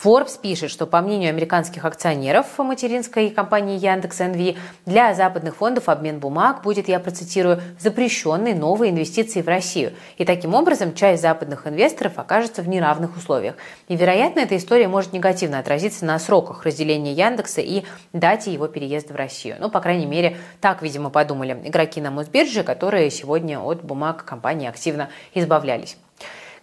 Forbes 0.02 0.40
пишет, 0.40 0.70
что 0.70 0.86
по 0.86 1.00
мнению 1.00 1.30
американских 1.30 1.84
акционеров 1.84 2.46
материнской 2.58 3.30
компании 3.30 3.78
Яндекс 3.78 4.20
НВ, 4.20 4.56
для 4.86 5.12
западных 5.12 5.56
фондов 5.56 5.88
обмен 5.88 6.20
бумаг 6.20 6.62
будет, 6.62 6.88
я 6.88 7.00
процитирую, 7.00 7.60
запрещенной 7.80 8.54
новой 8.54 8.90
инвестиции 8.90 9.42
в 9.42 9.48
Россию. 9.48 9.94
И 10.16 10.24
таким 10.24 10.54
образом 10.54 10.94
часть 10.94 11.22
западных 11.22 11.66
инвесторов 11.66 12.16
окажется 12.16 12.62
в 12.62 12.68
неравных 12.68 13.16
условиях. 13.16 13.56
И, 13.88 13.96
вероятно, 13.96 14.40
эта 14.40 14.56
история 14.56 14.86
может 14.86 15.12
негативно 15.12 15.58
отразиться 15.58 16.04
на 16.04 16.16
сроках 16.20 16.64
разделения 16.64 17.12
Яндекса 17.12 17.60
и 17.60 17.82
дате 18.12 18.52
его 18.52 18.68
переезда 18.68 19.14
в 19.14 19.16
Россию. 19.16 19.56
Ну, 19.58 19.68
по 19.68 19.80
крайней 19.80 20.06
мере, 20.06 20.36
так, 20.60 20.80
видимо, 20.80 21.10
подумали 21.10 21.60
игроки 21.64 22.00
на 22.00 22.12
Мосбирже, 22.12 22.62
которые 22.62 23.10
сегодня 23.10 23.58
от 23.58 23.82
бумаг 23.82 24.24
компании 24.24 24.68
активно 24.68 25.08
избавлялись. 25.34 25.96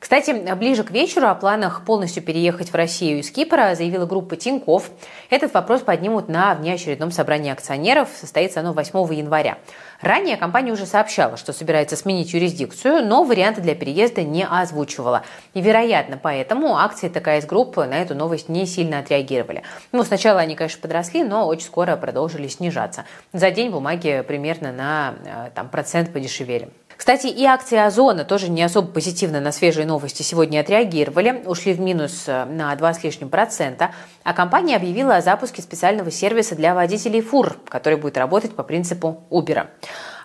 Кстати, 0.06 0.54
ближе 0.54 0.84
к 0.84 0.92
вечеру 0.92 1.30
о 1.30 1.34
планах 1.34 1.84
полностью 1.84 2.22
переехать 2.22 2.70
в 2.70 2.76
Россию 2.76 3.22
из 3.22 3.32
Кипра 3.32 3.74
заявила 3.74 4.06
группа 4.06 4.36
Тиньков. 4.36 4.92
Этот 5.32 5.52
вопрос 5.56 5.82
поднимут 5.82 6.30
на 6.30 6.54
внеочередном 6.54 7.10
собрании 7.10 7.52
акционеров. 7.52 8.10
Состоится 8.16 8.60
оно 8.60 8.74
8 8.74 9.16
января. 9.16 9.58
Ранее 10.02 10.38
компания 10.38 10.72
уже 10.72 10.86
сообщала, 10.86 11.38
что 11.38 11.54
собирается 11.54 11.96
сменить 11.96 12.32
юрисдикцию, 12.34 13.04
но 13.04 13.24
варианты 13.24 13.62
для 13.62 13.74
переезда 13.74 14.22
не 14.22 14.46
озвучивала. 14.46 15.24
И, 15.56 15.62
вероятно, 15.62 16.20
поэтому 16.22 16.78
акции 16.78 17.10
ТКС 17.10 17.48
группы 17.48 17.86
на 17.86 17.96
эту 17.96 18.14
новость 18.14 18.48
не 18.48 18.68
сильно 18.68 19.00
отреагировали. 19.00 19.64
Ну, 19.92 20.04
сначала 20.04 20.40
они, 20.40 20.54
конечно, 20.56 20.84
подросли, 20.84 21.24
но 21.24 21.48
очень 21.48 21.66
скоро 21.66 21.96
продолжили 21.96 22.48
снижаться. 22.48 23.06
За 23.34 23.50
день 23.50 23.72
бумаги 23.72 24.24
примерно 24.28 24.72
на 24.72 25.16
э, 25.26 25.50
там, 25.56 25.68
процент 25.68 26.14
подешевели. 26.14 26.70
Кстати, 26.98 27.28
и 27.28 27.44
акции 27.44 27.78
Озона 27.78 28.24
тоже 28.24 28.50
не 28.50 28.64
особо 28.64 28.88
позитивно 28.88 29.42
на 29.42 29.52
свежие 29.52 29.86
новости 29.86 30.22
сегодня 30.22 30.62
отреагировали, 30.62 31.44
ушли 31.46 31.74
в 31.74 31.80
минус 31.80 32.24
э, 32.28 32.46
на 32.46 32.76
2 32.76 32.94
с 32.94 33.04
лишним 33.04 33.30
процента, 33.30 33.92
а 34.24 34.34
компания 34.34 34.76
объявила 34.76 35.18
о 35.18 35.22
запуске 35.22 35.62
специального 35.62 36.10
сервиса 36.10 36.56
для 36.56 36.74
водителей 36.74 37.22
фур, 37.22 37.58
который 37.68 37.98
будет 37.98 38.18
работать 38.18 38.56
по 38.56 38.64
принципу 38.64 39.24
Uber. 39.30 39.68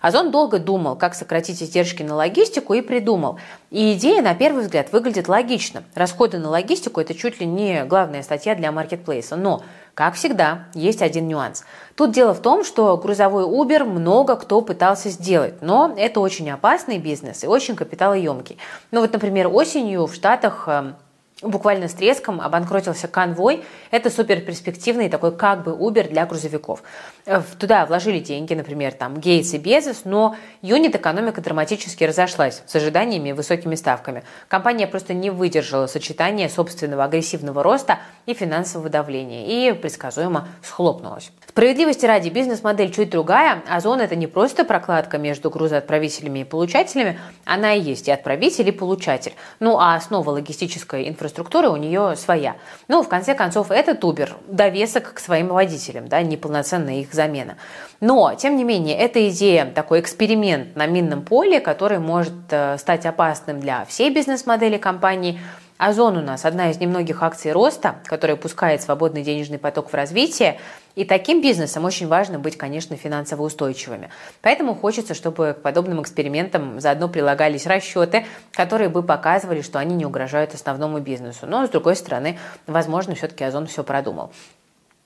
Озон 0.00 0.30
долго 0.30 0.58
думал, 0.58 0.96
как 0.96 1.14
сократить 1.14 1.62
издержки 1.62 2.02
на 2.02 2.14
логистику 2.14 2.72
и 2.72 2.80
придумал. 2.80 3.38
И 3.70 3.92
идея, 3.92 4.22
на 4.22 4.34
первый 4.34 4.62
взгляд, 4.62 4.92
выглядит 4.92 5.28
логично. 5.28 5.82
Расходы 5.94 6.38
на 6.38 6.48
логистику– 6.48 7.00
это 7.02 7.14
чуть 7.14 7.40
ли 7.40 7.46
не 7.46 7.84
главная 7.84 8.22
статья 8.22 8.54
для 8.54 8.72
маркетплейса. 8.72 9.36
Но 9.36 9.62
как 10.00 10.14
всегда, 10.14 10.64
есть 10.72 11.02
один 11.02 11.28
нюанс. 11.28 11.62
Тут 11.94 12.12
дело 12.12 12.32
в 12.32 12.40
том, 12.40 12.64
что 12.64 12.96
грузовой 12.96 13.44
Uber 13.44 13.84
много 13.84 14.34
кто 14.36 14.62
пытался 14.62 15.10
сделать, 15.10 15.60
но 15.60 15.94
это 15.94 16.20
очень 16.20 16.50
опасный 16.50 16.96
бизнес 16.96 17.44
и 17.44 17.46
очень 17.46 17.76
капиталоемкий. 17.76 18.56
Ну 18.92 19.02
вот, 19.02 19.12
например, 19.12 19.48
осенью 19.52 20.06
в 20.06 20.14
Штатах 20.14 20.66
эм, 20.68 20.96
буквально 21.42 21.88
с 21.88 21.94
треском 21.94 22.40
обанкротился 22.40 23.08
конвой. 23.08 23.64
Это 23.90 24.10
супер 24.10 24.40
перспективный 24.40 25.08
такой 25.08 25.34
как 25.36 25.64
бы 25.64 25.72
Uber 25.72 26.08
для 26.08 26.26
грузовиков. 26.26 26.82
Э, 27.26 27.42
туда 27.58 27.86
вложили 27.86 28.18
деньги, 28.18 28.54
например, 28.54 28.92
там 28.92 29.18
Гейтс 29.18 29.54
и 29.54 29.58
Безос, 29.58 30.02
но 30.04 30.36
юнит 30.62 30.94
экономика 30.94 31.40
драматически 31.40 32.04
разошлась 32.04 32.62
с 32.66 32.76
ожиданиями 32.76 33.30
и 33.30 33.32
высокими 33.32 33.74
ставками. 33.74 34.22
Компания 34.48 34.86
просто 34.86 35.14
не 35.14 35.30
выдержала 35.30 35.86
сочетания 35.86 36.48
собственного 36.48 37.04
агрессивного 37.04 37.62
роста 37.62 37.98
и 38.26 38.34
финансового 38.34 38.90
давления 38.90 39.46
и 39.46 39.72
предсказуемо 39.72 40.48
схлопнулась. 40.62 41.32
Справедливости 41.48 42.06
ради, 42.06 42.28
бизнес-модель 42.28 42.92
чуть 42.92 43.10
другая. 43.10 43.62
Озон– 43.68 44.00
это 44.02 44.14
не 44.14 44.26
просто 44.26 44.64
прокладка 44.64 45.18
между 45.18 45.50
грузоотправителями 45.50 46.40
и 46.40 46.44
получателями, 46.44 47.18
она 47.44 47.74
и 47.74 47.80
есть 47.80 48.08
и 48.08 48.12
отправитель, 48.12 48.68
и 48.68 48.72
получатель. 48.72 49.32
Ну 49.58 49.78
а 49.78 49.96
основа 49.96 50.30
логистической 50.30 51.08
инфраструктуры 51.08 51.29
инфраструктура 51.30 51.70
у 51.70 51.76
нее 51.76 52.16
своя. 52.16 52.56
Ну, 52.88 53.02
в 53.02 53.08
конце 53.08 53.34
концов, 53.34 53.70
этот 53.70 54.02
Uber– 54.02 54.30
довесок 54.48 55.14
к 55.14 55.18
своим 55.20 55.48
водителям, 55.48 56.08
да, 56.08 56.22
неполноценная 56.22 57.00
их 57.00 57.12
замена. 57.14 57.56
Но, 58.00 58.34
тем 58.34 58.56
не 58.56 58.64
менее, 58.64 58.96
эта 58.96 59.28
идея, 59.28 59.66
такой 59.66 60.00
эксперимент 60.00 60.76
на 60.76 60.86
минном 60.86 61.22
поле, 61.22 61.60
который 61.60 61.98
может 61.98 62.32
э, 62.50 62.76
стать 62.78 63.06
опасным 63.06 63.60
для 63.60 63.84
всей 63.84 64.12
бизнес-модели 64.12 64.78
компании– 64.78 65.40
Озон 65.80 66.18
у 66.18 66.20
нас 66.20 66.44
одна 66.44 66.68
из 66.70 66.78
немногих 66.78 67.22
акций 67.22 67.52
роста, 67.52 67.94
которая 68.04 68.36
пускает 68.36 68.82
свободный 68.82 69.22
денежный 69.22 69.58
поток 69.58 69.88
в 69.88 69.94
развитие. 69.94 70.60
И 70.94 71.06
таким 71.06 71.40
бизнесом 71.40 71.86
очень 71.86 72.06
важно 72.06 72.38
быть, 72.38 72.58
конечно, 72.58 72.98
финансово 72.98 73.44
устойчивыми. 73.44 74.10
Поэтому 74.42 74.74
хочется, 74.74 75.14
чтобы 75.14 75.56
к 75.58 75.62
подобным 75.62 76.02
экспериментам 76.02 76.80
заодно 76.80 77.08
прилагались 77.08 77.66
расчеты, 77.66 78.26
которые 78.52 78.90
бы 78.90 79.02
показывали, 79.02 79.62
что 79.62 79.78
они 79.78 79.94
не 79.94 80.04
угрожают 80.04 80.52
основному 80.52 81.00
бизнесу. 81.00 81.46
Но, 81.46 81.66
с 81.66 81.70
другой 81.70 81.96
стороны, 81.96 82.38
возможно, 82.66 83.14
все-таки 83.14 83.44
Озон 83.44 83.66
все 83.66 83.82
продумал. 83.82 84.32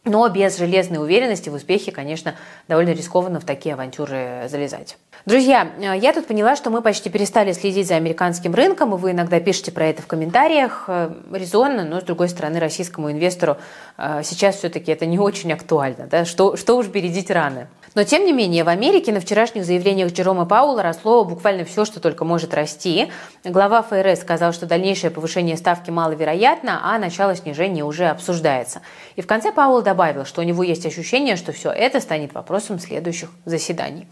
Но 0.05 0.29
без 0.29 0.59
железной 0.59 0.99
уверенности 1.03 1.49
в 1.49 1.55
успехе, 1.55 1.91
конечно, 1.91 2.35
довольно 2.69 2.91
рискованно 2.91 3.41
в 3.41 3.45
такие 3.45 3.75
авантюры 3.75 4.49
залезать. 4.51 4.99
Друзья, 5.25 5.71
э, 5.79 5.97
я 5.97 6.13
тут 6.13 6.27
поняла, 6.27 6.57
что 6.57 6.69
мы 6.69 6.83
почти 6.83 7.09
перестали 7.09 7.53
следить 7.53 7.89
за 7.89 7.97
американским 7.97 8.55
рынком, 8.55 8.95
и 8.95 8.99
вы 8.99 9.13
иногда 9.13 9.41
пишете 9.41 9.73
про 9.73 9.87
это 9.87 10.03
в 10.03 10.07
комментариях. 10.07 10.85
Э, 10.89 11.11
резонно, 11.33 11.85
но, 11.85 12.03
с 12.03 12.05
другой 12.05 12.29
стороны, 12.29 12.61
российскому 12.61 13.11
инвестору 13.11 13.57
э, 13.97 14.21
сейчас 14.23 14.57
все-таки 14.57 14.93
это 14.93 15.07
не 15.07 15.19
очень 15.19 15.51
актуально. 15.55 16.07
Да? 16.07 16.27
Что, 16.27 16.57
что 16.57 16.77
уж 16.77 16.89
бередить 16.89 17.31
раны. 17.31 17.69
Но, 17.95 18.03
тем 18.03 18.25
не 18.25 18.33
менее, 18.33 18.65
в 18.65 18.69
Америке 18.69 19.13
на 19.13 19.21
вчерашних 19.21 19.65
заявлениях 19.65 20.13
Джерома 20.13 20.47
Паула 20.47 20.83
росло 20.83 21.25
буквально 21.25 21.65
все, 21.65 21.85
что 21.85 22.01
только 22.01 22.25
может 22.25 22.53
расти. 22.53 23.13
Глава 23.45 23.83
ФРС 23.83 24.21
сказал, 24.21 24.53
что 24.53 24.67
дальнейшее 24.67 25.13
повышение 25.13 25.57
ставки 25.57 25.91
маловероятно, 25.91 26.81
а 26.83 26.99
начало 26.99 27.37
снижения 27.37 27.85
уже 27.85 28.07
обсуждается. 28.07 28.83
И 29.15 29.23
в 29.23 29.29
конце 29.29 29.53
Паул 29.53 29.81
добавил, 29.95 30.25
что 30.25 30.41
у 30.41 30.45
него 30.45 30.65
есть 30.65 30.85
ощущение, 30.87 31.37
что 31.37 31.53
все 31.53 31.71
это 31.71 32.01
станет 32.01 32.35
вопросом 32.35 32.81
следующих 32.81 33.31
заседаний. 33.45 34.09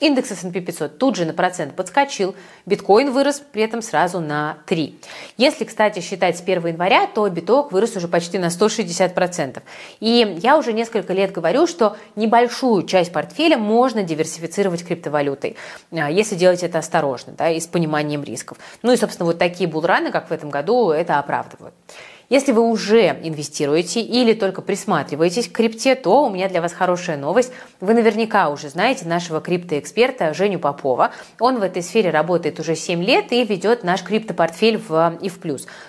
Индекс 0.00 0.30
S&P 0.30 0.60
500 0.60 0.96
тут 0.96 1.16
же 1.16 1.24
на 1.24 1.34
процент 1.34 1.74
подскочил, 1.74 2.36
биткоин 2.66 3.10
вырос 3.10 3.42
при 3.52 3.62
этом 3.62 3.82
сразу 3.82 4.20
на 4.20 4.58
3. 4.66 4.96
Если, 5.36 5.64
кстати, 5.64 5.98
считать 5.98 6.38
с 6.38 6.40
1 6.40 6.66
января, 6.68 7.08
то 7.08 7.28
биток 7.28 7.72
вырос 7.72 7.96
уже 7.96 8.06
почти 8.06 8.38
на 8.38 8.46
160%. 8.46 9.60
И 9.98 10.38
я 10.40 10.56
уже 10.56 10.72
несколько 10.72 11.12
лет 11.12 11.32
говорю, 11.32 11.66
что 11.66 11.96
небольшую 12.14 12.84
часть 12.84 13.12
портфеля 13.12 13.58
можно 13.58 14.04
диверсифицировать 14.04 14.86
криптовалютой, 14.86 15.56
а, 15.90 16.10
если 16.10 16.36
делать 16.36 16.62
это 16.62 16.78
осторожно 16.78 17.34
да, 17.36 17.50
и 17.50 17.58
с 17.58 17.66
пониманием 17.66 18.22
рисков. 18.22 18.56
Ну 18.82 18.92
и, 18.92 18.96
собственно, 18.96 19.26
вот 19.26 19.38
такие 19.38 19.68
булраны, 19.68 20.12
как 20.12 20.30
в 20.30 20.32
этом 20.32 20.48
году, 20.48 20.90
это 20.90 21.18
оправдывают. 21.18 21.74
Если 22.28 22.52
вы 22.52 22.60
уже 22.60 23.18
инвестируете 23.22 24.02
или 24.02 24.34
только 24.34 24.60
присматриваетесь 24.60 25.48
к 25.48 25.52
крипте, 25.52 25.94
то 25.94 26.26
у 26.26 26.30
меня 26.30 26.50
для 26.50 26.60
вас 26.60 26.74
хорошая 26.74 27.16
новость. 27.16 27.52
Вы 27.80 27.94
наверняка 27.94 28.50
уже 28.50 28.68
знаете 28.68 29.06
нашего 29.06 29.40
криптоэксперта 29.40 30.34
Женю 30.34 30.58
Попова. 30.58 31.12
Он 31.40 31.58
в 31.58 31.62
этой 31.62 31.82
сфере 31.82 32.10
работает 32.10 32.60
уже 32.60 32.76
7 32.76 33.02
лет 33.02 33.32
и 33.32 33.44
ведет 33.44 33.82
наш 33.82 34.02
криптопортфель 34.02 34.76
в 34.76 35.16
ИФ+. 35.22 35.38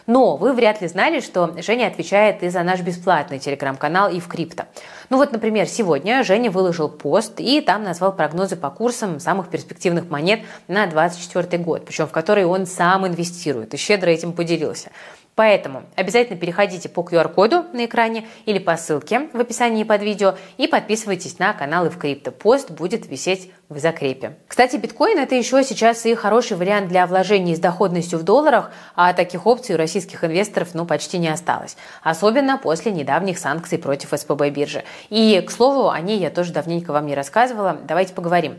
Но 0.08 0.38
вы 0.38 0.53
вряд 0.53 0.81
ли 0.81 0.88
знали, 0.88 1.19
что 1.19 1.53
Женя 1.62 1.88
отвечает 1.88 2.41
и 2.41 2.48
за 2.48 2.63
наш 2.63 2.79
бесплатный 2.79 3.39
телеграм-канал 3.39 4.10
ИФ 4.10 4.25
Крипто. 4.29 4.63
Ну 5.10 5.17
вот, 5.17 5.34
например, 5.34 5.67
сегодня 5.67 6.24
Женя 6.24 6.51
выложил 6.51 6.88
пост 6.88 7.34
и 7.39 7.60
там 7.60 7.84
назвал 7.84 8.13
прогнозы 8.13 8.55
по 8.55 8.69
курсам 8.69 9.19
самых 9.19 9.50
перспективных 9.50 10.10
монет 10.10 10.39
на 10.69 10.88
2024 10.88 11.62
год, 11.62 11.86
причем 11.86 12.08
в 12.08 12.12
которые 12.12 12.48
он 12.48 12.65
сам 12.65 13.05
инвестирует 13.05 13.74
и 13.74 13.77
щедро 13.77 14.10
этим 14.10 14.31
поделился. 14.31 14.91
Поэтому 15.39 15.84
обязательно 15.96 16.38
переходите 16.38 16.89
по 16.89 17.00
QR-коду 17.00 17.67
на 17.72 17.86
экране 17.86 18.27
или 18.46 18.60
по 18.60 18.75
ссылке 18.75 19.29
в 19.31 19.39
описании 19.39 19.86
под 19.86 20.01
видео 20.01 20.36
и 20.58 20.67
подписывайтесь 20.67 21.39
на 21.39 21.53
каналы 21.53 21.89
в 21.89 21.98
крипто. 21.98 22.31
Пост 22.31 22.72
будет 22.72 23.08
висеть 23.08 23.50
в 23.69 23.79
закрепе. 23.79 24.36
Кстати, 24.50 24.75
биткоин 24.75 25.17
это 25.17 25.36
еще 25.36 25.63
сейчас 25.63 26.05
и 26.05 26.13
хороший 26.13 26.58
вариант 26.58 26.89
для 26.89 27.08
вложений 27.08 27.55
с 27.55 27.60
доходностью 27.60 28.19
в 28.19 28.24
долларах, 28.24 28.72
а 28.96 29.13
таких 29.13 29.48
опций 29.48 29.75
у 29.75 29.77
российских 29.77 30.25
инвесторов 30.25 30.74
ну 30.74 30.86
почти 30.86 31.17
не 31.17 31.29
осталось. 31.29 31.77
Особенно 32.03 32.58
после 32.58 32.91
недавних 32.91 33.39
санкций 33.39 33.77
против 33.77 34.10
СПБ 34.19 34.50
биржи. 34.50 34.84
И, 35.08 35.39
к 35.39 35.51
слову, 35.51 35.89
о 35.89 36.01
ней 36.01 36.19
я 36.19 36.31
тоже 36.31 36.51
давненько 36.51 36.91
вам 36.91 37.05
не 37.05 37.15
рассказывала. 37.15 37.77
Давайте 37.88 38.13
поговорим. 38.13 38.58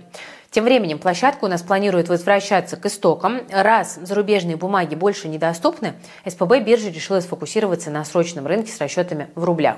Тем 0.51 0.65
временем 0.65 0.99
площадка 0.99 1.45
у 1.45 1.49
нас 1.49 1.63
планирует 1.63 2.09
возвращаться 2.09 2.77
к 2.77 2.85
истокам. 2.87 3.43
Раз 3.53 4.01
зарубежные 4.03 4.57
бумаги 4.57 4.97
больше 4.97 5.29
недоступны, 5.29 5.95
СПБ 6.27 6.59
биржа 6.59 6.89
решила 6.89 7.21
сфокусироваться 7.21 7.91
на 7.91 8.05
срочном 8.05 8.49
рынке 8.49 8.73
с 8.73 8.81
расчетами 8.81 9.29
в 9.37 9.45
рублях. 9.45 9.77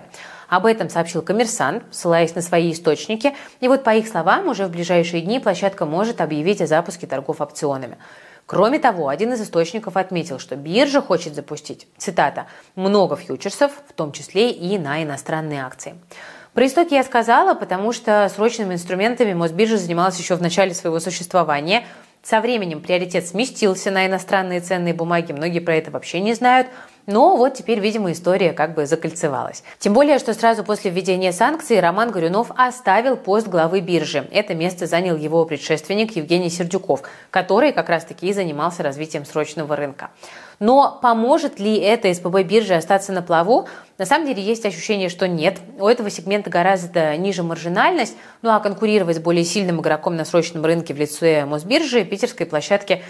Об 0.48 0.64
этом 0.64 0.88
сообщил 0.88 1.20
коммерсант, 1.20 1.84
ссылаясь 1.90 2.34
на 2.34 2.40
свои 2.40 2.72
источники. 2.72 3.34
И 3.60 3.68
вот 3.68 3.84
по 3.84 3.90
их 3.94 4.08
словам, 4.08 4.48
уже 4.48 4.64
в 4.64 4.70
ближайшие 4.70 5.20
дни 5.20 5.40
площадка 5.40 5.84
может 5.84 6.22
объявить 6.22 6.62
о 6.62 6.66
запуске 6.66 7.06
торгов 7.06 7.42
опционами. 7.42 7.98
Кроме 8.46 8.78
того, 8.78 9.08
один 9.08 9.34
из 9.34 9.42
источников 9.42 9.98
отметил, 9.98 10.38
что 10.38 10.56
биржа 10.56 11.02
хочет 11.02 11.34
запустить, 11.34 11.86
цитата, 11.98 12.46
«много 12.76 13.16
фьючерсов, 13.16 13.72
в 13.88 13.92
том 13.92 14.12
числе 14.12 14.50
и 14.50 14.78
на 14.78 15.02
иностранные 15.02 15.64
акции». 15.64 15.94
Про 16.54 16.66
истоки 16.66 16.92
я 16.92 17.02
сказала, 17.02 17.54
потому 17.54 17.92
что 17.92 18.30
срочными 18.34 18.74
инструментами 18.74 19.32
Мосбиржа 19.32 19.78
занималась 19.78 20.18
еще 20.18 20.34
в 20.34 20.42
начале 20.42 20.74
своего 20.74 21.00
существования. 21.00 21.84
Со 22.22 22.40
временем 22.40 22.80
приоритет 22.80 23.26
сместился 23.26 23.90
на 23.90 24.06
иностранные 24.06 24.60
ценные 24.60 24.92
бумаги, 24.92 25.32
многие 25.32 25.60
про 25.60 25.74
это 25.74 25.90
вообще 25.90 26.20
не 26.20 26.34
знают– 26.34 26.68
но 27.06 27.36
вот 27.36 27.54
теперь, 27.54 27.80
видимо, 27.80 28.12
история 28.12 28.52
как 28.52 28.74
бы 28.74 28.86
закольцевалась. 28.86 29.64
Тем 29.78 29.92
более, 29.92 30.18
что 30.18 30.34
сразу 30.34 30.64
после 30.64 30.90
введения 30.90 31.32
санкций 31.32 31.80
Роман 31.80 32.10
Горюнов 32.10 32.50
оставил 32.56 33.16
пост 33.16 33.48
главы 33.48 33.80
биржи. 33.80 34.28
Это 34.30 34.54
место 34.54 34.86
занял 34.86 35.16
его 35.16 35.44
предшественник 35.44 36.16
Евгений 36.16 36.50
Сердюков, 36.50 37.02
который 37.30 37.72
как 37.72 37.88
раз-таки 37.88 38.28
и 38.28 38.32
занимался 38.32 38.82
развитием 38.82 39.24
срочного 39.24 39.74
рынка. 39.76 40.10
Но 40.60 41.00
поможет 41.02 41.58
ли 41.58 41.76
это 41.76 42.12
СПБ 42.14 42.44
бирже 42.44 42.74
остаться 42.74 43.12
на 43.12 43.20
плаву? 43.20 43.66
На 43.98 44.06
самом 44.06 44.28
деле 44.28 44.42
есть 44.42 44.64
ощущение, 44.64 45.08
что 45.08 45.26
нет. 45.26 45.58
У 45.78 45.88
этого 45.88 46.08
сегмента 46.08 46.50
гораздо 46.50 47.16
ниже 47.16 47.42
маржинальность, 47.42 48.16
ну 48.42 48.50
а 48.50 48.60
конкурировать 48.60 49.16
с 49.16 49.20
более 49.20 49.44
сильным 49.44 49.80
игроком 49.80 50.14
на 50.14 50.24
срочном 50.24 50.64
рынке 50.64 50.94
в 50.94 50.98
лице 50.98 51.46
Мосбиржи 51.46 52.04
питерской 52.04 52.46
площадке 52.46 53.02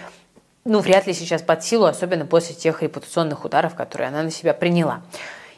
ну, 0.65 0.79
вряд 0.79 1.07
ли 1.07 1.13
сейчас 1.13 1.41
под 1.41 1.63
силу, 1.63 1.85
особенно 1.85 2.25
после 2.25 2.55
тех 2.55 2.81
репутационных 2.81 3.43
ударов, 3.45 3.75
которые 3.75 4.07
она 4.07 4.23
на 4.23 4.31
себя 4.31 4.53
приняла. 4.53 5.01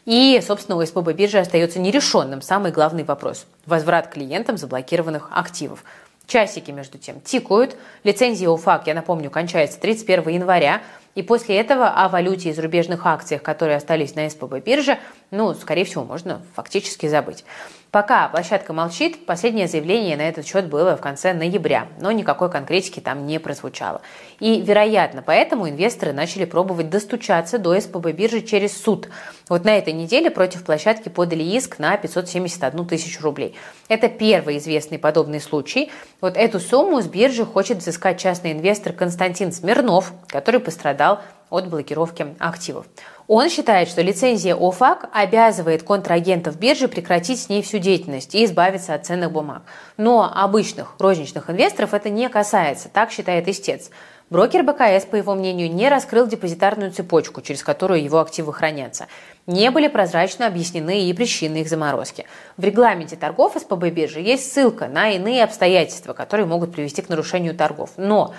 И, 0.05 0.41
собственно, 0.45 0.77
у 0.77 0.85
СПБ 0.85 1.13
биржи 1.13 1.39
остается 1.39 1.79
нерешенным 1.79 2.41
самый 2.41 2.71
главный 2.71 3.03
вопрос– 3.03 3.47
возврат 3.65 4.07
клиентам 4.07 4.57
заблокированных 4.57 5.29
активов. 5.31 5.83
Часики, 6.27 6.71
между 6.71 6.97
тем, 6.97 7.21
тикают. 7.21 7.75
Лицензия 8.03 8.49
УФАК, 8.49 8.87
я 8.87 8.93
напомню, 8.93 9.29
кончается 9.29 9.79
31 9.79 10.27
января. 10.29 10.81
И 11.15 11.23
после 11.23 11.57
этого 11.57 11.87
о 11.87 12.09
валюте 12.09 12.49
и 12.49 12.53
зарубежных 12.53 13.05
акциях, 13.05 13.41
которые 13.41 13.77
остались 13.77 14.15
на 14.15 14.29
СПБ 14.29 14.59
бирже, 14.59 14.99
ну, 15.31 15.53
скорее 15.53 15.85
всего, 15.85 16.03
можно 16.03 16.41
фактически 16.55 17.07
забыть. 17.07 17.45
Пока 17.89 18.27
площадка 18.27 18.73
молчит, 18.73 19.25
последнее 19.25 19.69
заявление 19.69 20.17
на 20.17 20.23
этот 20.23 20.45
счет 20.45 20.67
было 20.67 20.97
в 20.97 21.01
конце 21.01 21.33
ноября, 21.33 21.87
но 22.01 22.11
никакой 22.11 22.51
конкретики 22.51 22.99
там 22.99 23.25
не 23.25 23.39
прозвучало. 23.39 24.01
И, 24.41 24.59
вероятно, 24.59 25.23
поэтому 25.25 25.69
инвесторы 25.69 26.11
начали 26.11 26.43
пробовать 26.43 26.89
достучаться 26.89 27.57
до 27.57 27.79
СПБ 27.79 28.11
биржи 28.11 28.41
через 28.41 28.77
суд. 28.77 29.07
Вот 29.47 29.63
на 29.63 29.77
этой 29.77 29.93
неделе 29.93 30.29
против 30.29 30.65
площадки 30.65 31.07
подали 31.07 31.43
иск 31.43 31.79
на 31.79 31.95
571 31.95 32.85
тысячу 32.85 33.23
рублей. 33.23 33.55
Это 33.87 34.09
первый 34.09 34.57
известный 34.57 34.99
подобный 34.99 35.39
случай. 35.39 35.89
Вот 36.19 36.35
эту 36.35 36.59
сумму 36.59 37.01
с 37.01 37.07
биржи 37.07 37.45
хочет 37.45 37.77
взыскать 37.77 38.19
частный 38.19 38.51
инвестор 38.51 38.91
Константин 38.91 39.53
Смирнов, 39.53 40.11
который 40.27 40.59
пострадал 40.59 41.04
от 41.49 41.67
блокировки 41.69 42.35
активов. 42.39 42.85
Он 43.27 43.49
считает, 43.49 43.87
что 43.87 44.01
лицензия 44.01 44.55
ОФАК 44.55 45.09
обязывает 45.11 45.81
контрагентов 45.83 46.59
биржи 46.59 46.87
прекратить 46.87 47.41
с 47.41 47.49
ней 47.49 47.63
всю 47.63 47.79
деятельность 47.79 48.35
и 48.35 48.45
избавиться 48.45 48.93
от 48.93 49.05
ценных 49.05 49.31
бумаг. 49.31 49.63
Но 49.97 50.31
обычных 50.31 50.95
розничных 50.99 51.49
инвесторов 51.49 51.93
это 51.93 52.09
не 52.09 52.29
касается, 52.29 52.89
так 52.89 53.11
считает 53.11 53.47
истец. 53.47 53.89
Брокер 54.31 54.63
БКС, 54.63 55.05
по 55.05 55.15
его 55.15 55.35
мнению, 55.35 55.71
не 55.71 55.87
раскрыл 55.87 56.25
депозитарную 56.25 56.91
цепочку, 56.91 57.41
через 57.41 57.63
которую 57.63 58.03
его 58.03 58.19
активы 58.19 58.53
хранятся. 58.53 59.05
Не 59.45 59.69
были 59.69 59.87
прозрачно 59.87 60.47
объяснены 60.47 61.03
и 61.07 61.13
причины 61.13 61.57
их 61.57 61.69
заморозки. 61.69 62.25
В 62.57 62.63
регламенте 62.63 63.15
торгов 63.15 63.53
СПБ 63.55 63.89
биржи 63.91 64.21
есть 64.21 64.51
ссылка 64.51 64.87
на 64.87 65.11
иные 65.11 65.43
обстоятельства, 65.43 66.13
которые 66.13 66.47
могут 66.47 66.73
привести 66.73 67.03
к 67.03 67.09
нарушению 67.09 67.55
торгов. 67.55 67.91
Но 67.97 68.33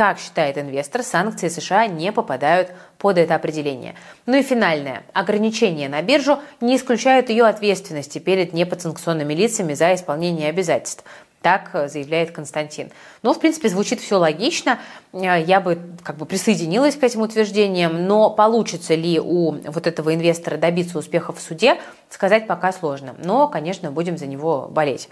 как 0.00 0.18
считает 0.18 0.56
инвестор, 0.56 1.02
санкции 1.02 1.48
США 1.48 1.86
не 1.86 2.10
попадают 2.10 2.70
под 2.96 3.18
это 3.18 3.34
определение. 3.34 3.96
Ну 4.24 4.38
и 4.38 4.42
финальное. 4.42 5.02
Ограничения 5.12 5.90
на 5.90 6.00
биржу 6.00 6.38
не 6.62 6.78
исключают 6.78 7.28
ее 7.28 7.44
ответственности 7.44 8.18
перед 8.18 8.54
неподсанкционными 8.54 9.34
лицами 9.34 9.74
за 9.74 9.94
исполнение 9.94 10.48
обязательств. 10.48 11.04
Так 11.42 11.70
заявляет 11.88 12.30
Константин. 12.30 12.90
Ну, 13.22 13.34
в 13.34 13.40
принципе, 13.40 13.68
звучит 13.68 14.00
все 14.00 14.16
логично. 14.16 14.78
Я 15.12 15.60
бы 15.60 15.78
как 16.02 16.16
бы 16.16 16.24
присоединилась 16.24 16.96
к 16.96 17.04
этим 17.04 17.20
утверждениям, 17.20 18.06
но 18.06 18.30
получится 18.30 18.94
ли 18.94 19.20
у 19.20 19.52
вот 19.52 19.86
этого 19.86 20.14
инвестора 20.14 20.56
добиться 20.56 20.98
успеха 20.98 21.34
в 21.34 21.40
суде, 21.40 21.78
сказать 22.08 22.46
пока 22.46 22.72
сложно. 22.72 23.14
Но, 23.22 23.48
конечно, 23.48 23.90
будем 23.90 24.16
за 24.16 24.26
него 24.26 24.66
болеть. 24.70 25.10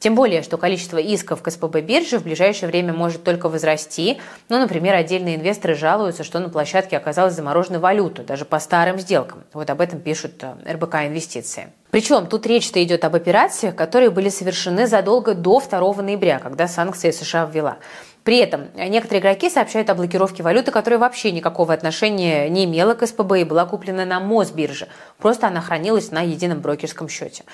Тем 0.00 0.14
более, 0.14 0.42
что 0.42 0.56
количество 0.56 0.96
исков 0.96 1.42
к 1.42 1.50
СПБ 1.50 1.82
бирже 1.82 2.18
в 2.18 2.24
ближайшее 2.24 2.70
время 2.70 2.94
может 2.94 3.22
только 3.22 3.50
возрасти. 3.50 4.18
Ну, 4.48 4.58
например, 4.58 4.94
отдельные 4.94 5.36
инвесторы 5.36 5.74
жалуются, 5.74 6.24
что 6.24 6.38
на 6.38 6.48
площадке 6.48 6.96
оказалась 6.96 7.34
заморожена 7.34 7.80
валюта, 7.80 8.22
даже 8.22 8.46
по 8.46 8.58
старым 8.60 8.98
сделкам. 8.98 9.44
Вот 9.52 9.68
об 9.68 9.78
этом 9.82 10.00
пишут 10.00 10.42
э, 10.42 10.54
РБК 10.72 10.94
Инвестиции. 11.06 11.70
Причем 11.90 12.28
тут 12.28 12.46
речь-то 12.46 12.82
идет 12.82 13.04
об 13.04 13.14
операциях, 13.14 13.76
которые 13.76 14.08
были 14.08 14.30
совершены 14.30 14.86
задолго 14.86 15.34
до 15.34 15.60
2 15.60 15.94
ноября, 16.02 16.38
когда 16.38 16.66
санкции 16.66 17.10
США 17.10 17.44
ввела. 17.44 17.76
При 18.24 18.38
этом 18.38 18.68
некоторые 18.74 19.20
игроки 19.20 19.50
сообщают 19.50 19.90
о 19.90 19.94
блокировке 19.94 20.42
валюты, 20.42 20.70
которая 20.70 20.98
вообще 20.98 21.30
никакого 21.30 21.74
отношения 21.74 22.48
не 22.48 22.64
имела 22.64 22.94
к 22.94 23.06
СПБ 23.06 23.40
и 23.40 23.44
была 23.44 23.66
куплена 23.66 24.06
на 24.06 24.18
Мосбирже. 24.18 24.88
Просто 25.18 25.48
она 25.48 25.60
хранилась 25.60 26.10
на 26.10 26.22
едином 26.22 26.60
брокерском 26.60 27.08
счете. 27.08 27.44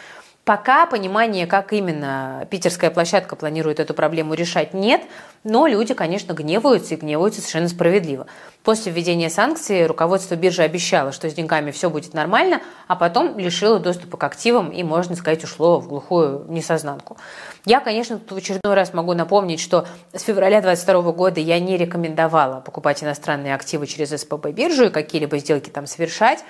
Пока 0.47 0.87
понимания, 0.87 1.45
как 1.45 1.73
именно 1.73 2.47
питерская 2.53 2.93
площадка 2.93 3.35
планирует 3.35 3.81
эту 3.81 3.95
проблему 3.95 4.33
решать, 4.35 4.75
нет, 4.75 5.03
но 5.43 5.67
люди, 5.67 5.93
конечно, 5.93 6.35
гневаются 6.35 6.95
и 6.95 6.97
гневаются 6.97 7.41
совершенно 7.41 7.67
справедливо. 7.69 8.29
После 8.63 8.93
введения 8.93 9.29
санкций 9.29 9.87
руководство 9.87 10.37
биржи 10.37 10.63
обещало, 10.63 11.11
что 11.11 11.29
с 11.29 11.35
деньгами 11.35 11.73
все 11.73 11.91
будет 11.91 12.15
нормально, 12.15 12.63
а 12.87 12.95
потом 12.95 13.37
лишило 13.37 13.81
доступа 13.81 14.19
к 14.19 14.23
активам 14.23 14.71
и, 14.71 14.85
можно 14.85 15.17
сказать, 15.17 15.43
ушло 15.43 15.81
в 15.81 15.89
глухую 15.89 16.45
несознанку. 16.49 17.17
Я, 17.65 17.81
конечно, 17.81 18.17
тут 18.17 18.31
в 18.31 18.37
очередной 18.37 18.75
раз 18.75 18.95
могу 18.95 19.15
напомнить, 19.15 19.59
что 19.59 19.85
с 20.13 20.23
февраля 20.23 20.61
2022 20.61 21.11
года 21.11 21.41
я 21.41 21.59
не 21.59 21.77
рекомендовала 21.77 22.61
покупать 22.61 23.03
иностранные 23.03 23.53
активы 23.53 23.89
через 23.89 24.11
СПБ 24.11 24.51
биржу 24.53 24.85
и 24.85 24.91
какие-либо 24.91 25.39
сделки 25.39 25.71
там 25.71 25.89
совершать. 25.89 26.45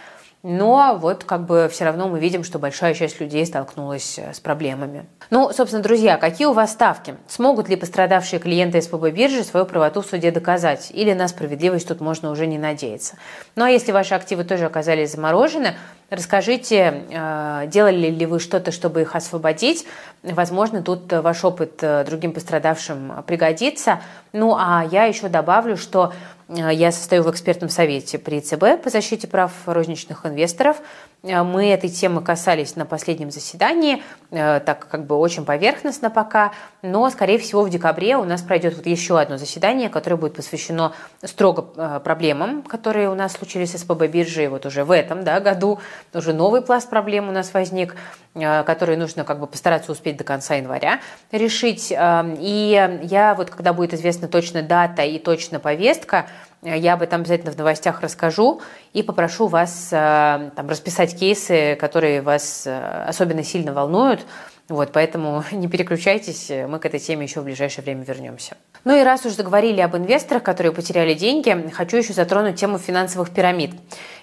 Но 0.48 0.96
вот 0.96 1.24
как 1.24 1.44
бы 1.44 1.68
все 1.68 1.86
равно 1.86 2.06
мы 2.06 2.20
видим, 2.20 2.44
что 2.44 2.60
большая 2.60 2.94
часть 2.94 3.18
людей 3.18 3.44
столкнулась 3.44 4.16
э, 4.16 4.32
с 4.32 4.38
проблемами. 4.38 5.06
Ну, 5.28 5.50
собственно, 5.52 5.82
друзья, 5.82 6.18
какие 6.18 6.46
у 6.46 6.52
вас 6.52 6.70
ставки? 6.70 7.16
Смогут 7.26 7.68
ли 7.68 7.74
пострадавшие 7.74 8.38
клиенты 8.38 8.80
СПБ 8.80 9.10
биржи 9.10 9.42
свою 9.42 9.66
правоту 9.66 10.02
в 10.02 10.06
суде 10.06 10.30
доказать? 10.30 10.92
Или 10.94 11.14
на 11.14 11.26
справедливость 11.26 11.88
тут 11.88 12.00
можно 12.00 12.30
уже 12.30 12.46
не 12.46 12.58
надеяться? 12.58 13.16
Ну, 13.56 13.64
а 13.64 13.70
если 13.70 13.90
ваши 13.90 14.14
активы 14.14 14.44
тоже 14.44 14.66
оказались 14.66 15.10
заморожены, 15.10 15.74
Расскажите, 16.08 17.02
э, 17.10 17.64
делали 17.66 18.10
ли 18.10 18.26
вы 18.26 18.38
что-то, 18.38 18.70
чтобы 18.70 19.00
их 19.00 19.16
освободить? 19.16 19.88
Возможно, 20.22 20.80
тут 20.80 21.12
ваш 21.12 21.44
опыт 21.44 21.82
э, 21.82 22.04
другим 22.04 22.32
пострадавшим 22.32 23.24
пригодится. 23.26 24.00
Ну, 24.32 24.54
а 24.56 24.84
я 24.88 25.06
еще 25.06 25.28
добавлю, 25.28 25.76
что 25.76 26.12
я 26.48 26.92
состою 26.92 27.24
в 27.24 27.30
экспертном 27.30 27.68
совете 27.70 28.18
при 28.18 28.40
ЦБ 28.40 28.82
по 28.82 28.88
защите 28.88 29.26
прав 29.26 29.50
розничных 29.66 30.24
инвесторов. 30.24 30.76
Мы 31.22 31.70
этой 31.70 31.90
темы 31.90 32.22
касались 32.22 32.76
на 32.76 32.86
последнем 32.86 33.32
заседании, 33.32 34.00
так 34.30 34.86
как 34.88 35.06
бы 35.06 35.16
очень 35.16 35.44
поверхностно 35.44 36.08
пока, 36.08 36.52
но, 36.82 37.10
скорее 37.10 37.38
всего, 37.38 37.62
в 37.62 37.70
декабре 37.70 38.16
у 38.16 38.22
нас 38.22 38.42
пройдет 38.42 38.76
вот 38.76 38.86
еще 38.86 39.18
одно 39.18 39.38
заседание, 39.38 39.88
которое 39.88 40.16
будет 40.16 40.34
посвящено 40.34 40.92
строго 41.24 41.62
проблемам, 41.98 42.62
которые 42.62 43.10
у 43.10 43.14
нас 43.16 43.32
случились 43.32 43.72
с 43.72 43.78
СПБ 43.78 44.06
биржей 44.06 44.46
вот 44.46 44.66
уже 44.66 44.84
в 44.84 44.92
этом 44.92 45.24
да, 45.24 45.40
году. 45.40 45.80
Уже 46.14 46.32
новый 46.32 46.62
пласт 46.62 46.88
проблем 46.88 47.28
у 47.28 47.32
нас 47.32 47.52
возник, 47.54 47.96
который 48.34 48.96
нужно 48.96 49.24
как 49.24 49.40
бы 49.40 49.48
постараться 49.48 49.90
успеть 49.90 50.16
до 50.16 50.22
конца 50.22 50.54
января 50.54 51.00
решить. 51.32 51.90
И 51.90 52.98
я 53.02 53.34
вот, 53.34 53.50
когда 53.50 53.72
будет 53.72 53.94
известна 53.94 54.28
точно 54.28 54.62
дата 54.62 55.02
и 55.02 55.18
точно 55.18 55.58
повестка, 55.58 56.26
я 56.62 56.94
об 56.94 57.02
этом 57.02 57.20
обязательно 57.20 57.52
в 57.52 57.58
новостях 57.58 58.00
расскажу 58.00 58.60
и 58.92 59.02
попрошу 59.02 59.46
вас 59.46 59.88
э, 59.92 60.50
там, 60.56 60.68
расписать 60.68 61.18
кейсы, 61.18 61.76
которые 61.76 62.22
вас 62.22 62.66
э, 62.66 63.04
особенно 63.06 63.42
сильно 63.42 63.72
волнуют, 63.72 64.26
вот, 64.68 64.92
поэтому 64.92 65.44
не 65.52 65.68
переключайтесь, 65.68 66.50
мы 66.68 66.78
к 66.78 66.86
этой 66.86 67.00
теме 67.00 67.24
еще 67.26 67.40
в 67.40 67.44
ближайшее 67.44 67.84
время 67.84 68.04
вернемся. 68.04 68.56
Ну 68.84 68.96
и 68.96 69.02
раз 69.02 69.26
уж 69.26 69.32
заговорили 69.32 69.80
об 69.80 69.96
инвесторах, 69.96 70.42
которые 70.44 70.72
потеряли 70.72 71.14
деньги, 71.14 71.70
хочу 71.72 71.96
еще 71.96 72.12
затронуть 72.12 72.54
тему 72.54 72.78
финансовых 72.78 73.30
пирамид. 73.30 73.72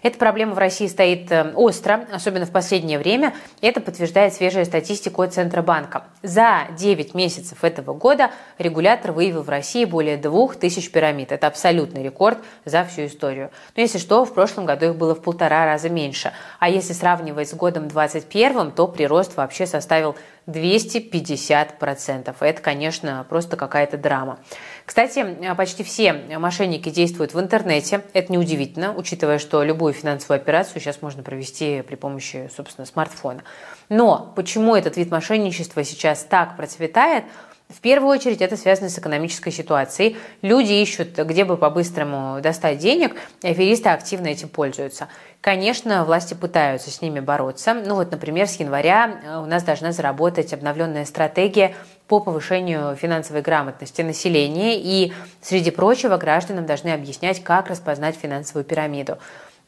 Эта 0.04 0.18
проблема 0.18 0.54
в 0.54 0.58
России 0.58 0.88
стоит 0.88 1.32
э, 1.32 1.54
остро, 1.56 2.06
особенно 2.14 2.46
в 2.46 2.52
последнее 2.52 3.00
время. 3.00 3.34
Это 3.62 3.80
подтверждает 3.80 4.34
свежая 4.34 4.66
статистика 4.66 5.22
от 5.22 5.34
Центробанка. 5.34 6.04
За 6.22 6.68
9 6.78 7.14
месяцев 7.14 7.64
этого 7.64 7.94
года 7.94 8.32
регулятор 8.58 9.14
выявил 9.14 9.44
в 9.44 9.50
России 9.50 9.86
более 9.86 10.18
2000 10.18 10.92
пирамид. 10.92 11.32
Это 11.32 11.48
абсолютный 11.48 12.04
рекорд 12.04 12.38
за 12.66 12.84
всю 12.84 13.06
историю. 13.06 13.50
Но 13.76 13.82
если 13.82 13.98
что, 13.98 14.26
в 14.26 14.34
прошлом 14.34 14.66
году 14.66 14.88
их 14.88 14.96
было 14.96 15.16
в 15.16 15.22
полтора 15.22 15.66
раза 15.66 15.90
меньше. 15.90 16.34
А 16.60 16.70
если 16.70 16.92
сравнивать 16.94 17.50
с 17.50 17.54
годом 17.54 17.88
2021, 17.88 18.72
то 18.72 18.88
прирост 18.88 19.38
вообще 19.38 19.66
составил 19.66 20.16
250%. 20.48 22.36
Это, 22.40 22.62
конечно, 22.62 23.26
просто 23.30 23.58
какая-то 23.58 23.98
драма. 23.98 24.40
Кстати, 24.86 25.54
почти 25.56 25.84
все 25.84 26.14
мошенники 26.14 26.90
действуют 26.90 27.34
в 27.34 27.40
интернете. 27.40 28.04
Это 28.14 28.32
неудивительно, 28.32 28.94
учитывая, 28.94 29.40
что 29.40 29.64
любую 29.64 29.94
финансовую 29.94 30.38
операцию 30.38 30.82
сейчас 30.82 31.02
можно 31.02 31.24
провести 31.24 31.82
при 31.82 31.96
помощи, 31.96 32.50
собственно, 32.56 32.86
смартфона. 32.86 33.44
Но 33.90 34.34
почему 34.36 34.76
этот 34.76 34.98
вид 34.98 35.12
мошенничества 35.12 35.84
сейчас 35.84 36.24
так 36.24 36.58
процветает– 36.58 37.26
в 37.74 37.82
первую 37.82 38.12
очередь 38.12 38.42
это 38.42 38.56
связано 38.56 38.90
с 38.90 39.00
экономической 39.00 39.52
ситуацией. 39.52 40.18
Люди 40.42 40.74
ищут, 40.74 41.18
где 41.18 41.44
бы 41.44 41.58
по-быстрому 41.58 42.40
достать 42.42 42.78
денег, 42.78 43.16
и 43.42 43.48
аферисты 43.48 43.90
активно 43.90 44.28
этим 44.28 44.50
пользуются. 44.50 45.08
Конечно, 45.42 46.06
власти 46.06 46.36
пытаются 46.36 46.92
с 46.92 47.02
ними 47.02 47.20
бороться. 47.20 47.74
Ну 47.74 47.96
вот, 47.96 48.12
например, 48.12 48.48
с 48.48 48.56
января 48.56 49.20
э, 49.24 49.38
у 49.38 49.46
нас 49.46 49.64
должна 49.64 49.92
заработать 49.92 50.54
обновленная 50.54 51.06
стратегия 51.06 51.76
по 52.08 52.20
повышению 52.20 52.96
финансовой 52.96 53.42
грамотности 53.42 54.02
населения, 54.02 54.80
и, 54.80 55.12
среди 55.42 55.72
прочего, 55.72 56.18
гражданам 56.18 56.66
должны 56.66 56.90
объяснять, 56.90 57.44
как 57.44 57.70
распознать 57.70 58.16
финансовую 58.16 58.64
пирамиду. 58.64 59.18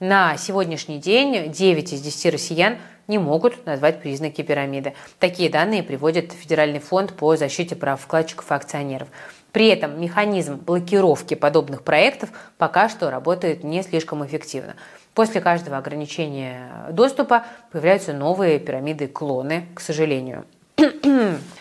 На 0.02 0.36
сегодняшний 0.36 0.98
день 0.98 1.54
9 1.54 1.94
из 1.94 2.02
10 2.02 2.34
россиян 2.34 2.78
не 3.08 3.18
могут 3.18 3.66
назвать 3.66 4.02
признаки 4.02 4.42
пирамиды. 4.42 4.94
Такие 5.20 5.50
данные 5.50 5.84
приводит 5.84 6.34
Федеральный 6.34 6.80
фонд 6.80 7.14
по 7.14 7.38
защите 7.38 7.78
прав 7.78 8.02
вкладчиков 8.02 8.52
и 8.52 8.54
акционеров. 8.56 9.08
При 9.54 9.68
этом 9.68 10.02
механизм 10.02 10.58
блокировки 10.58 11.36
подобных 11.36 11.84
проектов 11.84 12.30
пока 12.58 12.90
что 12.90 13.10
работает 13.10 13.64
не 13.64 13.84
слишком 13.84 14.26
эффективно. 14.26 14.76
После 15.14 15.40
каждого 15.40 15.78
ограничения 15.78 16.88
доступа 16.92 17.46
появляются 17.72 18.12
новые 18.12 18.60
пирамиды-клоны, 18.60 19.68
к 19.74 19.80
сожалению. 19.80 20.46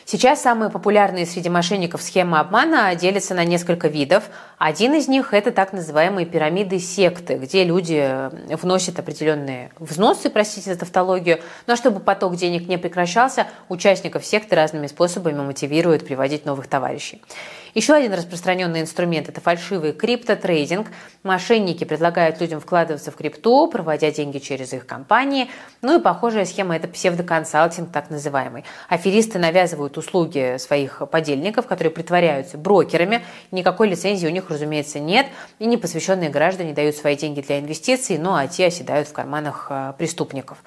Сейчас 0.07 0.43
самые 0.43 0.71
популярные 0.71 1.25
среди 1.25 1.49
мошенников 1.49 2.03
схемы 2.03 2.39
обмана 2.39 2.95
делятся 2.95 3.35
на 3.35 3.45
несколько 3.45 3.89
видов. 3.89 4.25
Один 4.59 4.93
из 4.95 5.09
них– 5.09 5.33
это 5.33 5.51
так 5.51 5.73
называемые 5.73 6.27
пирамиды-секты, 6.27 7.37
где 7.37 7.65
люди 7.65 8.31
вносят 8.55 8.99
определенные 8.99 9.71
взносы, 9.79 10.31
простите 10.31 10.73
за 10.73 10.79
тавтологию, 10.79 11.41
но 11.67 11.77
чтобы 11.77 12.01
поток 12.01 12.37
денег 12.37 12.69
не 12.69 12.77
прекращался, 12.77 13.47
участников 13.69 14.27
секты 14.27 14.55
разными 14.57 14.89
способами 14.89 15.41
мотивируют 15.41 16.05
приводить 16.05 16.45
новых 16.45 16.67
товарищей. 16.67 17.23
Еще 17.75 17.93
один 17.93 18.15
распространенный 18.15 18.83
инструмент– 18.83 19.29
это 19.31 19.41
фальшивый 19.41 19.93
криптотрейдинг. 19.93 20.87
Мошенники 21.25 21.83
предлагают 21.83 22.41
людям 22.41 22.61
вкладываться 22.61 23.11
в 23.11 23.17
крипту, 23.17 23.67
проводя 23.67 24.13
деньги 24.13 24.39
через 24.39 24.73
их 24.73 24.87
компании. 24.87 25.51
Ну 25.83 25.99
и 25.99 26.01
похожая 26.01 26.45
схема– 26.45 26.77
это 26.77 26.87
псевдоконсалтинг, 26.87 27.91
так 27.91 28.11
называемый. 28.11 28.65
Аферисты 28.89 29.41
навязывают 29.41 29.99
услуги 29.99 30.57
своих 30.59 31.03
подельников, 31.11 31.67
которые 31.67 31.91
притворяются 31.91 32.59
брокерами. 32.59 33.25
Никакой 33.51 33.89
лицензии 33.89 34.29
у 34.29 34.31
них, 34.31 34.51
разумеется, 34.51 35.01
нет. 35.01 35.27
И 35.59 35.67
непосвященные 35.67 36.31
граждане 36.31 36.75
дают 36.75 36.95
свои 36.95 37.17
деньги 37.17 37.41
для 37.41 37.59
инвестиций, 37.59 38.19
ну 38.19 38.37
а 38.37 38.47
те 38.47 38.67
оседают 38.67 39.09
в 39.09 39.13
карманах 39.13 39.67
а, 39.71 39.95
преступников. 39.95 40.59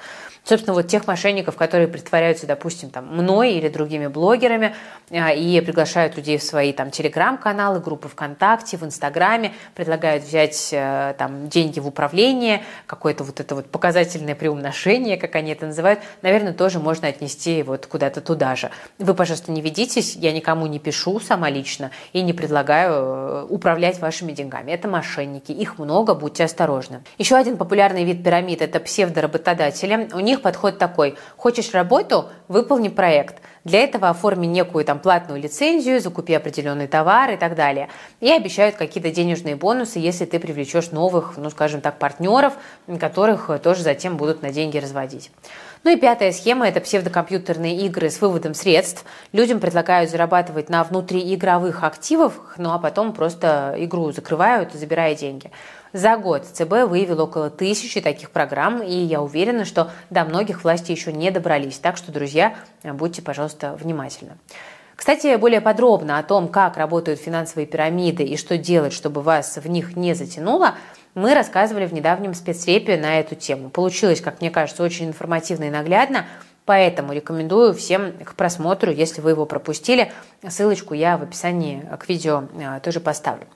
Собственно, 0.48 0.76
вот 0.76 0.88
тех 0.88 1.08
мошенников, 1.08 1.58
которые 1.58 1.90
притворяются, 1.90 2.48
допустим, 2.48 2.90
там, 2.90 3.08
мной 3.14 3.56
или 3.56 3.68
другими 3.68 4.08
блогерами 4.08 4.74
а, 5.12 5.34
и 5.34 5.60
приглашают 5.60 6.16
людей 6.16 6.38
в 6.38 6.44
свои 6.44 6.72
там 6.72 6.90
телеграм-каналы, 6.90 7.82
группы 7.82 8.08
ВКонтакте, 8.08 8.78
в 8.78 8.84
Инстаграме, 8.84 9.54
предлагают 9.76 10.24
взять 10.24 10.70
э, 10.72 11.16
там 11.18 11.50
деньги 11.50 11.82
в 11.82 11.88
управление, 11.88 12.64
какое-то 12.86 13.26
вот 13.26 13.42
это 13.42 13.56
вот 13.56 13.70
показательное 13.70 14.36
приумношение, 14.36 15.18
как 15.18 15.36
они 15.36 15.52
это 15.52 15.66
называют, 15.66 16.00
наверное, 16.22 16.54
тоже 16.54 16.80
можно 16.80 17.10
отнести 17.10 17.62
вот 17.64 17.86
куда-то 17.86 18.22
туда 18.22 18.56
же. 18.56 18.72
Вы, 19.00 19.14
пожалуйста, 19.16 19.52
не 19.52 19.60
ведитесь, 19.60 20.16
я 20.16 20.32
никому 20.32 20.66
не 20.68 20.80
пишу 20.80 21.20
сама 21.20 21.50
лично 21.50 21.92
и 22.14 22.22
не 22.22 22.32
предлагаю 22.32 22.94
э, 22.94 23.46
управлять 23.50 24.00
вашими 24.00 24.32
деньгами. 24.32 24.72
Это 24.72 24.88
мошенники, 24.88 25.52
их 25.52 25.78
много, 25.78 26.14
будьте 26.14 26.46
осторожны. 26.46 27.04
Еще 27.18 27.36
один 27.36 27.58
популярный 27.58 28.06
вид 28.06 28.24
пирамид– 28.24 28.62
это 28.62 28.80
псевдоработодатели. 28.80 30.10
У 30.14 30.20
них 30.22 30.37
них 30.38 30.42
подход 30.44 30.78
такой. 30.78 31.16
Хочешь 31.36 31.74
работу– 31.74 32.30
выполни 32.48 32.90
проект. 32.90 33.42
Для 33.64 33.82
этого 33.82 34.10
оформи 34.10 34.46
некую 34.46 34.86
там 34.86 35.00
платную 35.00 35.42
лицензию, 35.42 36.00
закупи 36.00 36.34
определенный 36.34 36.88
товар 36.88 37.32
и 37.32 37.38
так 37.38 37.56
далее. 37.56 37.90
И 38.22 38.32
обещают 38.32 38.76
какие-то 38.76 39.12
денежные 39.12 39.56
бонусы, 39.56 40.00
если 40.00 40.26
ты 40.26 40.40
привлечешь 40.40 40.92
новых, 40.92 41.34
ну 41.38 41.50
скажем 41.50 41.82
так, 41.82 42.00
партнеров, 42.00 42.54
которых 43.00 43.50
тоже 43.62 43.84
затем 43.84 44.16
будут 44.16 44.42
на 44.42 44.52
деньги 44.52 44.78
разводить. 44.78 45.32
Ну 45.84 45.92
и 45.92 45.96
пятая 45.96 46.32
схема– 46.32 46.68
это 46.70 46.82
псевдокомпьютерные 46.82 47.78
игры 47.86 48.10
с 48.10 48.20
выводом 48.20 48.54
средств. 48.54 49.06
Людям 49.32 49.60
предлагают 49.60 50.10
зарабатывать 50.10 50.70
на 50.70 50.84
внутриигровых 50.84 51.84
активах, 51.84 52.56
ну 52.58 52.72
а 52.72 52.80
потом 52.80 53.14
просто 53.14 53.76
игру 53.78 54.12
закрывают, 54.12 54.74
забирая 54.74 55.16
деньги. 55.16 55.52
За 55.94 56.18
год 56.18 56.46
ЦБ 56.46 56.88
выявил 56.88 57.22
около 57.22 57.50
тысячи 57.50 58.02
таких 58.02 58.32
программ, 58.32 58.82
и 58.82 58.94
я 58.94 59.22
уверена, 59.22 59.66
что 59.66 59.92
до 60.10 60.26
многих 60.26 60.64
власти 60.64 60.92
еще 60.92 61.14
не 61.14 61.32
добрались. 61.32 61.78
Так 61.78 61.98
что, 61.98 62.12
друзья, 62.12 62.56
будьте, 62.84 63.22
пожалуйста, 63.22 63.78
внимательны. 63.82 64.38
Кстати, 64.96 65.36
более 65.38 65.62
подробно 65.62 66.18
о 66.18 66.24
том, 66.24 66.48
как 66.48 66.76
работают 66.76 67.20
финансовые 67.20 67.68
пирамиды 67.68 68.24
и 68.24 68.36
что 68.36 68.58
делать, 68.58 68.94
чтобы 68.94 69.22
вас 69.22 69.58
в 69.58 69.70
них 69.70 69.96
не 69.96 70.16
затянуло, 70.16 70.74
мы 71.18 71.34
рассказывали 71.34 71.88
в 71.88 71.94
недавнем 71.94 72.36
спецрепе 72.36 72.96
на 72.96 73.20
эту 73.20 73.34
тему. 73.34 73.70
Получилось, 73.70 74.22
как 74.22 74.40
мне 74.40 74.52
кажется, 74.52 74.84
очень 74.84 75.08
информативно 75.08 75.66
и 75.66 75.70
наглядно, 75.72 76.28
поэтому 76.66 77.12
рекомендую 77.12 77.74
всем 77.74 78.14
к 78.24 78.36
просмотру, 78.36 78.92
если 78.92 79.22
вы 79.22 79.32
его 79.32 79.48
пропустили. 79.48 80.12
Ссылочку 80.48 80.94
я 80.94 81.18
в 81.18 81.24
описании 81.24 81.84
к 82.00 82.08
видео 82.08 82.44
э, 82.54 82.80
тоже 82.82 83.00
поставлю. 83.00 83.48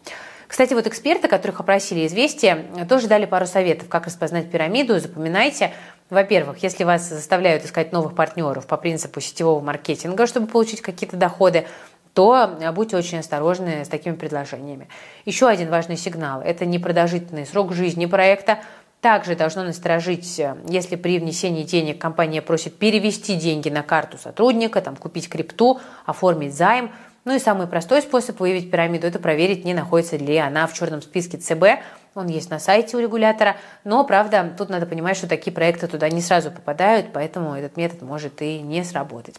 Кстати, 0.47 0.73
вот 0.73 0.85
эксперты, 0.85 1.29
которых 1.29 1.61
опросили 1.61 2.05
«Известия», 2.07 2.65
тоже 2.89 3.07
дали 3.07 3.25
пару 3.25 3.45
советов, 3.45 3.87
как 3.87 4.07
распознать 4.07 4.51
пирамиду. 4.51 4.99
Запоминайте. 4.99 5.71
Во-первых, 6.09 6.57
если 6.61 6.83
вас 6.83 7.07
заставляют 7.07 7.63
искать 7.63 7.93
новых 7.93 8.15
партнеров 8.15 8.67
по 8.67 8.75
принципу 8.75 9.21
сетевого 9.21 9.61
маркетинга, 9.61 10.27
чтобы 10.27 10.47
получить 10.47 10.81
какие-то 10.81 11.15
доходы, 11.15 11.67
то 12.13 12.57
будьте 12.73 12.97
очень 12.97 13.19
осторожны 13.19 13.85
с 13.85 13.87
такими 13.87 14.15
предложениями. 14.15 14.87
Еще 15.25 15.47
один 15.47 15.69
важный 15.69 15.97
сигнал– 15.97 16.41
это 16.45 16.65
непродолжительный 16.65 17.45
срок 17.45 17.73
жизни 17.73 18.05
проекта. 18.05 18.59
Также 18.99 19.35
должно 19.35 19.63
насторожить, 19.63 20.39
если 20.67 20.95
при 20.95 21.19
внесении 21.19 21.63
денег 21.63 21.99
компания 21.99 22.41
просит 22.41 22.77
перевести 22.77 23.35
деньги 23.35 23.69
на 23.69 23.81
карту 23.81 24.17
сотрудника, 24.17 24.81
там, 24.81 24.95
купить 24.95 25.29
крипту, 25.29 25.79
оформить 26.05 26.55
займ– 26.55 26.91
ну 27.23 27.35
и 27.35 27.39
самый 27.39 27.67
простой 27.67 28.01
способ 28.01 28.39
выявить 28.39 28.71
пирамиду– 28.71 29.05
это 29.07 29.19
проверить, 29.19 29.63
не 29.63 29.75
находится 29.75 30.17
ли 30.17 30.37
она 30.37 30.65
в 30.65 30.73
черном 30.73 31.03
списке 31.03 31.37
ЦБ. 31.37 31.83
Он 32.15 32.25
есть 32.27 32.49
на 32.49 32.57
сайте 32.57 32.97
у 32.97 32.99
регулятора. 32.99 33.57
Но, 33.83 34.03
правда, 34.03 34.51
тут 34.57 34.69
надо 34.69 34.87
понимать, 34.87 35.17
что 35.17 35.27
такие 35.27 35.53
проекты 35.53 35.85
туда 35.85 36.09
не 36.09 36.21
сразу 36.21 36.49
попадают, 36.49 37.13
поэтому 37.13 37.53
этот 37.53 37.77
метод 37.77 38.01
может 38.01 38.41
и 38.41 38.59
не 38.59 38.83
сработать. 38.83 39.35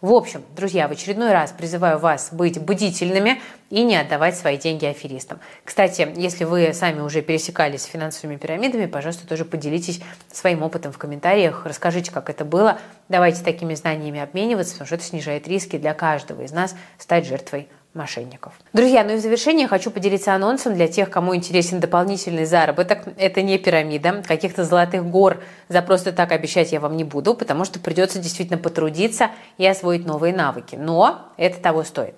В 0.00 0.12
общем, 0.12 0.42
друзья, 0.54 0.86
в 0.86 0.90
очередной 0.90 1.32
раз 1.32 1.52
призываю 1.52 1.98
вас 1.98 2.28
быть 2.30 2.60
бдительными 2.60 3.40
и 3.70 3.82
не 3.82 3.96
отдавать 3.96 4.36
свои 4.36 4.58
деньги 4.58 4.84
аферистам. 4.84 5.40
Кстати, 5.64 6.12
если 6.16 6.44
вы 6.44 6.72
сами 6.74 7.00
уже 7.00 7.22
пересекались 7.22 7.82
с 7.82 7.86
финансовыми 7.86 8.36
пирамидами, 8.36 8.86
пожалуйста, 8.86 9.26
тоже 9.26 9.44
поделитесь 9.44 10.00
своим 10.30 10.62
опытом 10.62 10.92
в 10.92 10.98
комментариях, 10.98 11.64
расскажите, 11.64 12.10
как 12.10 12.28
это 12.28 12.44
было. 12.44 12.78
Давайте 13.08 13.42
такими 13.42 13.74
знаниями 13.74 14.20
обмениваться, 14.20 14.74
потому 14.74 14.86
что 14.86 14.96
это 14.96 15.04
снижает 15.04 15.48
риски 15.48 15.78
для 15.78 15.94
каждого 15.94 16.42
из 16.42 16.52
нас 16.52 16.74
стать 16.98 17.26
жертвой 17.26 17.68
мошенников. 17.94 18.52
Друзья, 18.72 19.04
ну 19.04 19.14
и 19.14 19.16
в 19.16 19.20
завершение 19.20 19.68
хочу 19.68 19.90
поделиться 19.90 20.34
анонсом 20.34 20.74
для 20.74 20.88
тех, 20.88 21.10
кому 21.10 21.34
интересен 21.34 21.80
дополнительный 21.80 22.44
заработок. 22.44 23.04
Это 23.16 23.42
не 23.42 23.58
пирамида, 23.58 24.22
каких-то 24.26 24.64
золотых 24.64 25.06
гор 25.06 25.42
за 25.68 25.80
просто 25.82 26.12
так 26.12 26.32
обещать 26.32 26.72
я 26.72 26.80
вам 26.80 26.96
не 26.96 27.04
буду, 27.04 27.34
потому 27.34 27.64
что 27.64 27.78
придется 27.78 28.18
действительно 28.18 28.58
потрудиться 28.58 29.30
и 29.58 29.66
освоить 29.66 30.04
новые 30.06 30.34
навыки. 30.34 30.76
Но 30.76 31.32
это 31.36 31.60
того 31.60 31.84
стоит. 31.84 32.14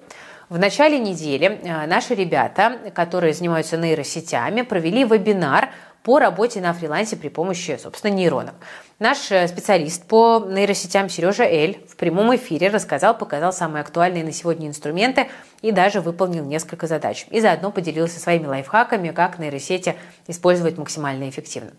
В 0.48 0.58
начале 0.58 0.98
недели 1.00 1.60
э, 1.62 1.86
наши 1.86 2.14
ребята, 2.14 2.78
которые 2.94 3.34
занимаются 3.34 3.76
нейросетями, 3.76 4.62
провели 4.62 5.04
вебинар 5.04 5.70
по 6.06 6.20
работе 6.20 6.60
на 6.60 6.72
фрилансе 6.72 7.16
при 7.16 7.26
помощи, 7.26 7.76
собственно, 7.82 8.12
нейронов. 8.12 8.54
Наш 9.00 9.32
э, 9.32 9.48
специалист 9.48 10.06
по 10.06 10.38
нейросетям 10.48 11.08
Сережа 11.08 11.42
Эль 11.42 11.84
в 11.88 11.96
прямом 11.96 12.32
эфире 12.36 12.68
рассказал, 12.68 13.18
показал 13.18 13.52
самые 13.52 13.80
актуальные 13.80 14.22
на 14.22 14.30
сегодня 14.30 14.68
инструменты 14.68 15.26
и 15.62 15.72
даже 15.72 16.00
выполнил 16.00 16.44
несколько 16.44 16.86
задач. 16.86 17.26
И 17.30 17.40
заодно 17.40 17.72
поделился 17.72 18.20
своими 18.20 18.46
лайфхаками, 18.46 19.08
как 19.08 19.40
нейросети 19.40 19.96
использовать 20.28 20.78
максимально 20.78 21.28
эффективно. 21.28 21.72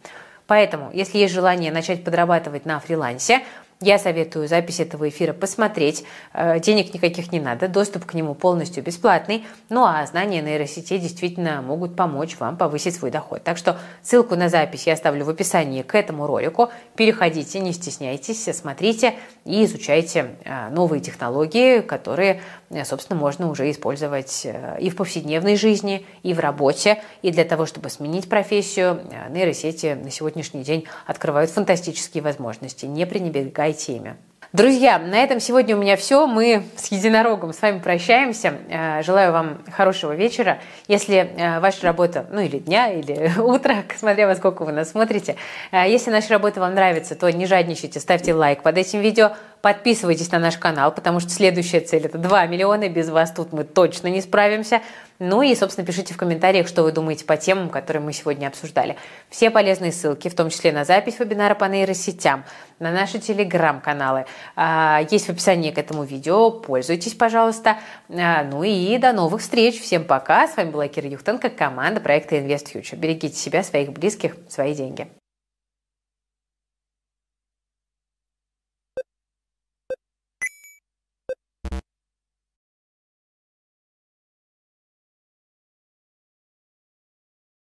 Поэтому, 0.46 0.92
если 0.92 1.20
есть 1.20 1.34
желание 1.34 1.72
начать 1.72 2.04
подрабатывать 2.04 2.66
на 2.66 2.82
фрилансе, 2.82 3.44
я 3.80 4.00
советую 4.00 4.48
запись 4.48 4.80
этого 4.80 5.08
эфира 5.08 5.34
посмотреть. 5.34 6.04
Э, 6.34 6.60
денег 6.60 6.96
никаких 6.96 7.32
не 7.32 7.40
надо, 7.40 7.68
доступ 7.68 8.06
к 8.06 8.16
нему 8.16 8.34
полностью 8.34 8.84
бесплатный. 8.84 9.46
Ну 9.70 9.86
а 9.86 10.04
знания 10.08 10.42
нейросетей 10.42 10.98
действительно 10.98 11.62
могут 11.62 11.96
помочь 11.96 12.38
вам 12.40 12.58
повысить 12.58 12.96
свой 12.96 13.12
доход. 13.12 13.44
Так 13.44 13.58
что 13.58 13.78
ссылку 14.02 14.36
на 14.36 14.50
запись 14.50 14.88
я 14.88 14.94
оставлю 14.94 15.26
в 15.26 15.30
описании 15.30 15.84
к 15.84 15.94
этому 15.94 16.26
ролику. 16.26 16.70
Переходите, 16.96 17.60
не 17.60 17.72
стесняйтесь, 17.72 18.50
смотрите 18.56 19.14
и 19.46 19.64
изучайте 19.66 20.32
э, 20.44 20.70
новые 20.70 21.00
технологии, 21.00 21.82
которые, 21.82 22.42
э, 22.72 22.84
собственно, 22.84 23.20
можно 23.20 23.48
уже 23.48 23.70
использовать 23.70 24.48
и 24.80 24.90
в 24.90 24.96
повседневной 24.96 25.56
жизни, 25.56 26.04
и 26.24 26.34
в 26.34 26.40
работе. 26.40 27.04
И 27.22 27.30
для 27.30 27.44
того, 27.44 27.68
чтобы 27.68 27.90
сменить 27.92 28.28
профессию, 28.28 29.02
нейросети 29.30 29.98
на 30.02 30.10
сегодняшний 30.10 30.64
день 30.64 30.86
открывают 31.06 31.52
фантастические 31.52 32.24
возможности. 32.24 32.88
Не 32.88 33.06
пренебрегайте 33.06 33.67
ими. 33.70 34.16
Друзья, 34.54 34.98
на 34.98 35.18
этом 35.18 35.42
сегодня 35.42 35.76
у 35.76 35.80
меня 35.82 35.98
все. 35.98 36.26
Мы 36.26 36.64
с 36.78 36.88
Единорогом 36.88 37.52
с 37.52 37.62
вами 37.62 37.80
прощаемся. 37.80 38.54
Э, 38.70 39.04
желаю 39.04 39.34
вам 39.34 39.62
хорошего 39.72 40.16
вечера. 40.16 40.60
Если 40.88 41.18
э, 41.18 41.60
ваша 41.60 41.86
работа, 41.86 42.26
ну 42.32 42.40
или 42.40 42.58
дня, 42.58 42.94
или 42.94 43.30
утра, 43.42 43.84
смотря 43.98 44.26
во 44.26 44.36
сколько 44.36 44.64
вы 44.64 44.72
нас 44.72 44.92
смотрите, 44.92 45.36
э, 45.72 45.90
если 45.90 46.12
наша 46.12 46.30
работа 46.30 46.62
вам 46.62 46.76
нравится, 46.76 47.16
то 47.16 47.30
не 47.30 47.46
жадничайте, 47.46 48.00
ставьте 48.00 48.34
лайк 48.34 48.64
под 48.64 48.78
этим 48.78 49.02
видео, 49.02 49.34
подписывайтесь 49.62 50.32
на 50.32 50.40
наш 50.40 50.58
канал, 50.58 50.94
потому 50.94 51.20
что 51.20 51.30
следующая 51.30 51.82
цель 51.82 52.06
это 52.06 52.18
2 52.18 52.46
миллиона, 52.48 52.88
без 52.88 53.10
вас 53.10 53.32
тут 53.32 53.52
мы 53.52 53.66
точно 53.66 54.08
не 54.08 54.22
справимся. 54.22 54.82
Ну 55.20 55.42
и, 55.42 55.56
собственно, 55.56 55.86
пишите 55.86 56.14
в 56.14 56.18
комментариях, 56.18 56.68
что 56.68 56.84
вы 56.84 56.92
думаете 56.92 57.26
по 57.26 57.38
темам, 57.38 57.70
которые 57.70 58.04
мы 58.04 58.14
сегодня 58.14 58.48
обсуждали. 58.48 58.98
Все 59.30 59.50
полезные 59.50 59.92
ссылки, 59.92 60.28
в 60.28 60.36
том 60.36 60.50
числе 60.50 60.72
на 60.72 60.86
запись 60.86 61.20
вебинара 61.20 61.56
по 61.56 61.66
нейросетям, 61.66 62.46
на 62.80 62.92
наши 62.92 63.20
телеграм-каналы, 63.20 64.26
а, 64.56 65.02
есть 65.10 65.26
в 65.26 65.30
описании 65.32 65.72
к 65.72 65.78
этому 65.80 66.04
видео. 66.04 66.52
Пользуйтесь, 66.52 67.14
пожалуйста. 67.14 67.78
А, 68.10 68.44
ну 68.44 68.64
и 68.64 68.98
до 69.00 69.12
новых 69.12 69.42
встреч. 69.42 69.82
Всем 69.82 70.04
пока. 70.04 70.48
С 70.48 70.56
вами 70.56 70.70
была 70.70 70.88
Кира 70.88 71.10
Юхтенко, 71.10 71.50
команда 71.50 72.00
проекта 72.00 72.36
Invest 72.36 72.74
Future. 72.74 72.96
Берегите 72.96 73.36
себя, 73.36 73.64
своих 73.64 73.92
близких, 73.92 74.36
свои 74.48 74.76
деньги. 74.76 75.08